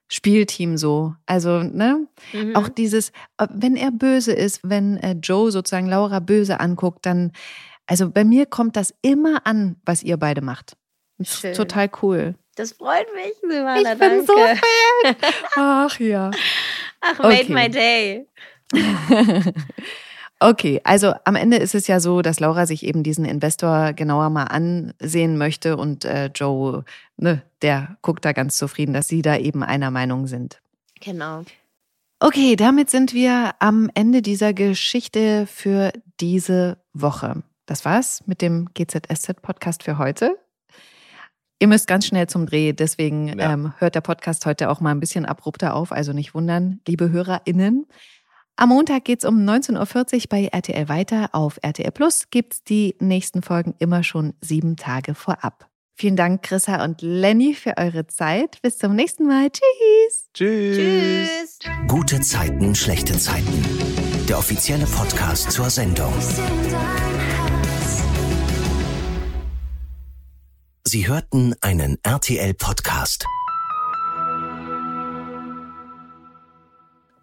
[0.08, 1.16] Spielteam so.
[1.26, 2.08] Also, ne?
[2.34, 2.56] Mhm.
[2.56, 7.32] Auch dieses, äh, wenn er böse ist, wenn äh, Joe sozusagen Laura böse anguckt, dann,
[7.88, 10.76] also bei mir kommt das immer an, was ihr beide macht.
[11.22, 11.54] Schön.
[11.54, 12.36] total cool.
[12.56, 13.94] Das freut mich, Silvana.
[13.94, 14.62] Ich bin so danke.
[15.04, 15.16] Fan.
[15.56, 16.32] Ach ja.
[17.02, 17.54] Ach, made Okay.
[17.54, 18.28] my day.
[20.42, 24.30] Okay, also am Ende ist es ja so, dass Laura sich eben diesen Investor genauer
[24.30, 26.84] mal ansehen möchte und äh, Joe,
[27.16, 30.62] ne, der guckt da ganz zufrieden, dass sie da eben einer Meinung sind.
[31.00, 31.44] Genau.
[32.20, 37.42] Okay, damit sind wir am Ende dieser Geschichte für diese Woche.
[37.66, 40.38] Das war's mit dem GZSZ-Podcast für heute.
[41.60, 43.54] Ihr müsst ganz schnell zum Dreh, deswegen Ja.
[43.54, 47.10] ähm, hört der Podcast heute auch mal ein bisschen abrupter auf, also nicht wundern, liebe
[47.12, 47.86] HörerInnen.
[48.58, 51.30] Am Montag geht's um 19.40 Uhr bei RTL weiter.
[51.34, 55.68] Auf RTL Plus gibt's die nächsten Folgen immer schon sieben Tage vorab.
[55.98, 58.62] Vielen Dank, Chrissa und Lenny, für eure Zeit.
[58.62, 59.50] Bis zum nächsten Mal.
[59.50, 60.30] Tschüss.
[60.34, 60.78] Tschüss.
[60.78, 61.60] Tschüss.
[61.88, 63.66] Gute Zeiten, schlechte Zeiten.
[64.28, 66.14] Der offizielle Podcast zur Sendung.
[70.88, 73.26] Sie hörten einen RTL-Podcast.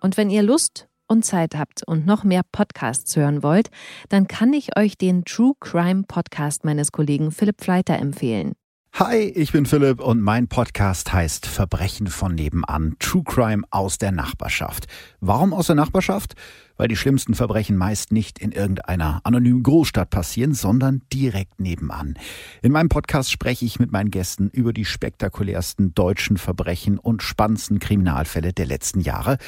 [0.01, 3.71] Und wenn ihr Lust und Zeit habt und noch mehr Podcasts hören wollt,
[4.09, 8.55] dann kann ich euch den True Crime Podcast meines Kollegen Philipp Fleiter empfehlen.
[8.95, 14.11] Hi, ich bin Philipp und mein Podcast heißt Verbrechen von nebenan, True Crime aus der
[14.11, 14.87] Nachbarschaft.
[15.21, 16.35] Warum aus der Nachbarschaft?
[16.83, 22.15] Weil die schlimmsten Verbrechen meist nicht in irgendeiner anonymen Großstadt passieren, sondern direkt nebenan.
[22.61, 27.79] In meinem Podcast spreche ich mit meinen Gästen über die spektakulärsten deutschen Verbrechen und spannendsten
[27.79, 29.39] Kriminalfälle der letzten Jahre.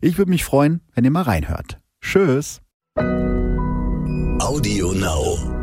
[0.00, 1.78] Ich würde mich freuen, wenn ihr mal reinhört.
[2.00, 2.60] Tschüss.
[4.40, 5.59] Audio Now.